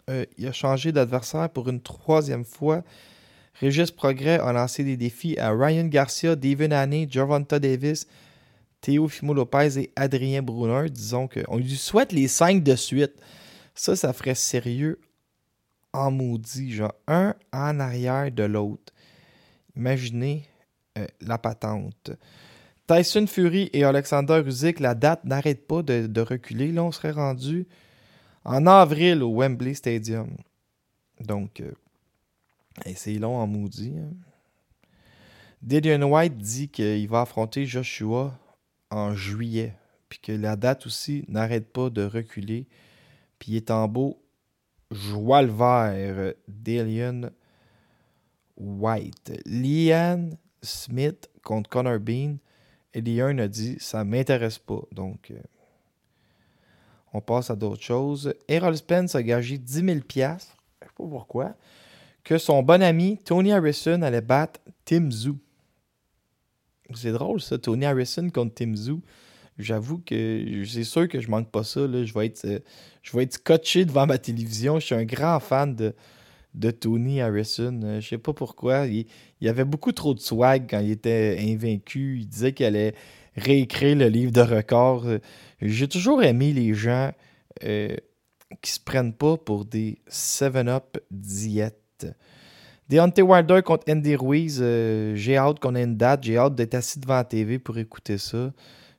Euh, 0.10 0.26
il 0.38 0.48
a 0.48 0.52
changé 0.52 0.92
d'adversaire 0.92 1.50
pour 1.50 1.70
une 1.70 1.82
troisième 1.82 2.44
fois. 2.44 2.84
Régis 3.60 3.92
Progrès 3.92 4.40
a 4.40 4.52
lancé 4.52 4.84
des 4.84 4.98
défis 4.98 5.38
à 5.40 5.52
Ryan 5.52 5.86
Garcia, 5.86 6.36
David 6.36 6.74
Haney, 6.74 7.08
Gervonta 7.10 7.60
Davis, 7.60 8.08
Théo 8.82 9.08
Fimo 9.08 9.34
Lopez 9.34 9.80
et 9.80 9.92
Adrien 9.96 10.42
Brunner. 10.42 10.90
Disons 10.90 11.28
qu'on 11.28 11.58
lui 11.58 11.76
souhaite 11.76 12.12
les 12.12 12.28
cinq 12.28 12.64
de 12.64 12.76
suite. 12.76 13.14
Ça, 13.76 13.96
ça 13.96 14.12
ferait 14.12 14.36
sérieux 14.36 15.00
en 15.94 16.12
maudit, 16.12 16.74
genre 16.74 16.94
un 17.08 17.36
en 17.54 17.80
arrière 17.80 18.32
de 18.32 18.44
l'autre. 18.44 18.92
Imaginez 19.76 20.44
euh, 20.98 21.08
la 21.22 21.38
patente. 21.38 22.12
Tyson 22.94 23.26
Fury 23.28 23.70
et 23.74 23.84
Alexander 23.84 24.44
Usyk, 24.46 24.80
la 24.80 24.94
date 24.94 25.26
n'arrête 25.26 25.66
pas 25.66 25.82
de, 25.82 26.22
reculer. 26.22 26.72
Là, 26.72 26.84
on 26.84 26.92
serait 26.92 27.12
rendu 27.12 27.68
en 28.44 28.68
avril 28.68 29.24
au 29.24 29.34
Wembley 29.36 29.74
Stadium. 29.74 30.30
Donc, 31.20 31.62
euh, 31.62 31.72
c'est 32.96 33.14
long 33.14 33.38
en 33.38 33.48
maudit. 33.48 33.94
Hein. 33.98 34.12
Dillian 35.62 36.04
White 36.04 36.38
dit 36.38 36.70
qu'il 36.70 37.08
va 37.08 37.22
affronter 37.22 37.66
Joshua 37.66 38.38
en 38.92 39.16
juillet. 39.16 39.74
Puis 40.10 40.20
que 40.20 40.32
la 40.32 40.56
date 40.56 40.86
aussi 40.86 41.26
n'arrête 41.28 41.72
pas 41.72 41.90
de 41.90 42.04
reculer. 42.04 42.68
Puis 43.40 43.54
il 43.54 43.56
est 43.56 43.72
en 43.72 43.88
beau 43.88 44.22
joie 44.92 45.42
le 45.42 45.52
vert. 45.52 46.34
Dillian 46.48 47.30
White. 48.58 49.42
Lian 49.46 50.30
Smith 50.62 51.30
contre 51.44 51.70
Connor 51.70 52.00
Bean. 52.00 52.38
Et 52.94 53.02
Lian 53.02 53.38
a 53.40 53.48
dit 53.48 53.78
Ça 53.80 54.04
m'intéresse 54.04 54.60
pas. 54.60 54.82
Donc, 54.92 55.32
euh, 55.32 55.40
on 57.14 57.22
passe 57.22 57.50
à 57.50 57.56
d'autres 57.56 57.84
choses. 57.84 58.34
Errol 58.48 58.76
Spence 58.78 59.16
a 59.16 59.24
gagé 59.24 59.58
10 59.58 59.74
000 59.74 59.88
Je 60.10 60.22
sais 60.22 60.38
pas 60.80 60.88
pourquoi. 60.96 61.56
Que 62.24 62.38
son 62.38 62.64
bon 62.64 62.82
ami 62.82 63.18
Tony 63.24 63.52
Harrison 63.52 64.02
allait 64.02 64.22
battre 64.22 64.60
Tim 64.86 65.12
Zoo. 65.12 65.38
C'est 66.96 67.12
drôle 67.12 67.42
ça, 67.42 67.58
Tony 67.58 67.86
Harrison 67.86 68.30
contre 68.30 68.54
Tim 68.56 68.76
Zoo. 68.76 69.02
J'avoue 69.58 70.00
que 70.00 70.64
c'est 70.66 70.84
sûr 70.84 71.08
que 71.08 71.20
je 71.20 71.30
manque 71.30 71.50
pas 71.50 71.64
ça. 71.64 71.82
Je, 71.82 72.14
vais 72.14 72.26
être, 72.26 72.46
euh, 72.46 72.60
je 73.04 73.16
vais 73.16 73.24
être 73.24 73.34
scotché 73.34 73.86
devant 73.86 74.08
ma 74.08 74.18
télévision. 74.18 74.80
Je 74.80 74.86
suis 74.86 74.96
un 74.96 75.06
grand 75.06 75.40
fan 75.40 75.76
de, 75.76 75.94
de 76.54 76.72
Tony 76.72 77.22
Harrison. 77.22 77.80
Euh, 77.84 78.00
je 78.00 78.10
sais 78.10 78.18
pas 78.18 78.34
pourquoi. 78.34 78.86
Il, 78.88 79.06
avait 79.48 79.66
beaucoup 79.66 79.92
trop 79.92 80.14
de 80.14 80.20
swag 80.20 80.68
quand 80.70 80.80
il 80.80 80.92
était 80.92 81.38
invaincu. 81.40 82.20
Il 82.20 82.28
disait 82.28 82.54
qu'il 82.54 82.66
allait 82.66 82.94
réécrire 83.36 83.98
le 83.98 84.08
livre 84.08 84.32
de 84.32 84.42
records. 84.42 85.06
Euh, 85.06 85.20
j'ai 85.62 85.88
toujours 85.88 86.24
aimé 86.24 86.54
les 86.54 86.74
gens 86.74 87.12
euh, 87.64 87.96
qui 88.62 88.72
se 88.72 88.80
prennent 88.80 89.14
pas 89.14 89.38
pour 89.38 89.66
des 89.66 90.00
7-up 90.10 90.98
diètes. 91.12 92.08
Deontay 92.90 93.22
Wilder 93.22 93.62
contre 93.64 93.92
Andy 93.92 94.16
Ruiz. 94.16 94.60
j'ai 95.16 95.38
hâte 95.38 95.60
qu'on 95.60 95.74
ait 95.76 95.84
une 95.84 95.98
date. 95.98 96.24
J'ai 96.24 96.38
hâte 96.38 96.54
d'être 96.54 96.76
assis 96.76 97.00
devant 97.00 97.16
la 97.16 97.24
TV 97.24 97.58
pour 97.58 97.78
écouter 97.78 98.18
ça. 98.18 98.52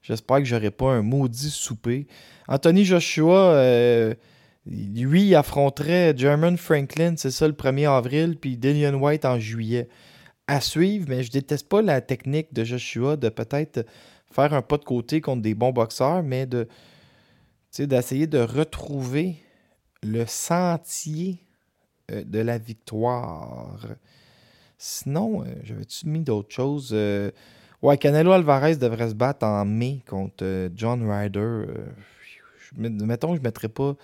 J'espère 0.02 0.38
que 0.38 0.44
j'aurai 0.44 0.70
pas 0.70 0.90
un 0.90 1.02
maudit 1.02 1.50
souper. 1.50 2.06
Anthony 2.48 2.84
Joshua 2.84 4.14
lui, 4.66 5.34
affronterait 5.34 6.14
German 6.16 6.56
Franklin, 6.56 7.14
c'est 7.16 7.30
ça, 7.30 7.46
le 7.46 7.54
1er 7.54 7.88
avril, 7.88 8.36
puis 8.40 8.56
Dillian 8.56 8.94
White 8.94 9.24
en 9.24 9.38
juillet. 9.38 9.88
À 10.46 10.60
suivre, 10.60 11.06
mais 11.08 11.22
je 11.22 11.30
déteste 11.30 11.68
pas 11.68 11.80
la 11.80 12.00
technique 12.00 12.52
de 12.52 12.64
Joshua 12.64 13.16
de 13.16 13.28
peut-être 13.30 13.86
faire 14.30 14.52
un 14.52 14.62
pas 14.62 14.76
de 14.76 14.84
côté 14.84 15.20
contre 15.20 15.42
des 15.42 15.54
bons 15.54 15.72
boxeurs, 15.72 16.22
mais 16.22 16.46
de 16.46 16.68
d'essayer 17.78 18.28
de 18.28 18.38
retrouver 18.38 19.36
le 20.02 20.26
sentier 20.26 21.40
euh, 22.12 22.22
de 22.24 22.38
la 22.38 22.56
victoire. 22.56 23.80
Sinon, 24.78 25.42
euh, 25.42 25.46
j'avais-tu 25.64 26.06
mis 26.06 26.20
d'autres 26.20 26.54
choses? 26.54 26.90
Euh, 26.92 27.32
ouais, 27.82 27.98
Canelo 27.98 28.30
Alvarez 28.30 28.76
devrait 28.76 29.08
se 29.08 29.14
battre 29.14 29.44
en 29.44 29.64
mai 29.64 30.02
contre 30.06 30.70
John 30.76 31.10
Ryder. 31.10 31.64
mettons 32.76 33.30
que 33.30 33.36
je 33.36 33.40
ne 33.40 33.44
mettrais 33.44 33.68
pas 33.68 33.96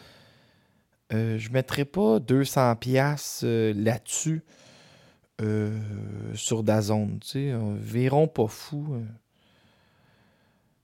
euh, 1.12 1.38
je 1.38 1.48
ne 1.48 1.54
mettrai 1.54 1.84
pas 1.84 2.20
200 2.20 2.76
pièces 2.76 3.42
euh, 3.44 3.72
là-dessus 3.76 4.42
euh, 5.42 5.76
sur 6.34 6.62
Dazone. 6.62 7.18
Tu 7.20 7.28
sais, 7.28 7.54
verront 7.78 8.28
pas 8.28 8.46
fou. 8.46 8.96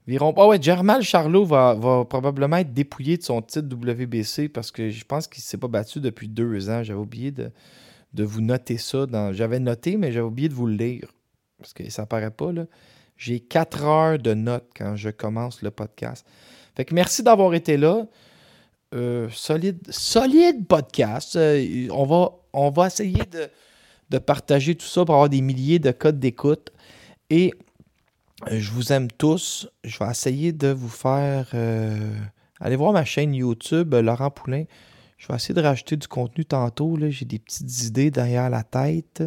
Ah 0.08 0.46
ouais, 0.46 0.62
Germal 0.62 1.02
Charlot 1.02 1.44
va, 1.44 2.04
probablement 2.08 2.58
être 2.58 2.72
dépouillé 2.72 3.16
de 3.16 3.22
son 3.22 3.42
titre 3.42 3.68
WBC 3.74 4.48
parce 4.48 4.70
que 4.70 4.90
je 4.90 5.04
pense 5.04 5.26
qu'il 5.26 5.40
ne 5.40 5.46
s'est 5.46 5.58
pas 5.58 5.68
battu 5.68 6.00
depuis 6.00 6.28
deux 6.28 6.70
ans. 6.70 6.82
J'avais 6.82 7.00
oublié 7.00 7.32
de, 7.32 7.50
de, 8.14 8.24
vous 8.24 8.40
noter 8.40 8.78
ça. 8.78 9.06
J'avais 9.32 9.58
noté, 9.58 9.96
mais 9.96 10.12
j'avais 10.12 10.26
oublié 10.26 10.48
de 10.48 10.54
vous 10.54 10.66
le 10.66 10.74
lire. 10.74 11.12
Parce 11.58 11.72
que 11.72 11.88
ça 11.90 12.06
paraît 12.06 12.30
pas, 12.30 12.52
là. 12.52 12.66
J'ai 13.16 13.40
quatre 13.40 13.84
heures 13.84 14.18
de 14.18 14.34
notes 14.34 14.68
quand 14.76 14.94
je 14.94 15.08
commence 15.08 15.62
le 15.62 15.70
podcast. 15.70 16.26
Fait 16.76 16.84
que 16.84 16.94
merci 16.94 17.22
d'avoir 17.22 17.54
été 17.54 17.76
là. 17.76 18.06
Euh, 18.96 19.28
solide, 19.30 19.80
solide 19.90 20.66
podcast. 20.66 21.36
Euh, 21.36 21.86
on, 21.90 22.70
va, 22.70 22.86
essayer 22.86 23.22
de, 24.10 24.18
partager 24.18 24.74
tout 24.74 24.86
ça 24.86 25.04
pour 25.04 25.14
avoir 25.14 25.28
des 25.28 25.42
milliers 25.42 25.78
de 25.78 25.90
codes 25.90 26.18
d'écoute. 26.18 26.70
Et 27.28 27.52
euh, 28.50 28.58
je 28.58 28.70
vous 28.70 28.94
aime 28.94 29.08
tous. 29.10 29.68
Je 29.84 29.98
vais 29.98 30.10
essayer 30.10 30.52
de 30.52 30.68
vous 30.68 30.88
faire. 30.88 31.50
allez 32.60 32.76
voir 32.76 32.92
ma 32.92 33.04
chaîne 33.04 33.34
YouTube, 33.34 33.94
Laurent 33.94 34.30
Poulain. 34.30 34.64
Je 35.18 35.28
vais 35.28 35.34
essayer 35.34 35.54
de 35.54 35.60
rajouter 35.60 35.96
du 35.96 36.08
contenu 36.08 36.46
tantôt. 36.46 36.96
J'ai 37.10 37.26
des 37.26 37.38
petites 37.38 37.84
idées 37.84 38.10
derrière 38.10 38.48
la 38.48 38.62
tête. 38.62 39.22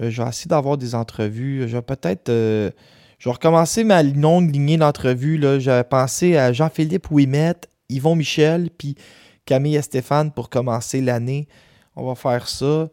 je 0.00 0.22
vais 0.22 0.28
essayer 0.28 0.48
d'avoir 0.48 0.76
des 0.76 0.96
entrevues. 0.96 1.68
Je 1.68 1.76
vais 1.76 1.82
peut-être. 1.82 2.28
je 2.30 3.28
vais 3.28 3.32
recommencer 3.32 3.84
ma 3.84 4.02
longue 4.02 4.52
lignée 4.52 4.76
d'entrevues. 4.76 5.40
J'avais 5.60 5.84
pensé 5.84 6.36
à 6.36 6.52
Jean-Philippe 6.52 7.12
Ouimet 7.12 7.54
Yvon 7.88 8.16
Michel, 8.16 8.70
puis 8.76 8.96
Camille 9.44 9.76
et 9.76 9.82
Stéphane 9.82 10.32
pour 10.32 10.50
commencer 10.50 11.00
l'année. 11.00 11.46
On 11.94 12.06
va 12.06 12.14
faire 12.14 12.48
ça. 12.48 12.88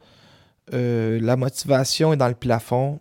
Euh, 0.73 1.19
la 1.21 1.35
motivation 1.35 2.13
est 2.13 2.17
dans 2.17 2.27
le 2.27 2.35
plafond. 2.35 2.99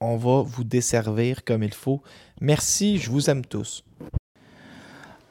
On 0.00 0.16
va 0.16 0.42
vous 0.42 0.64
desservir 0.64 1.44
comme 1.44 1.62
il 1.62 1.74
faut. 1.74 2.02
Merci, 2.40 2.98
je 2.98 3.10
vous 3.10 3.30
aime 3.30 3.44
tous. 3.44 3.84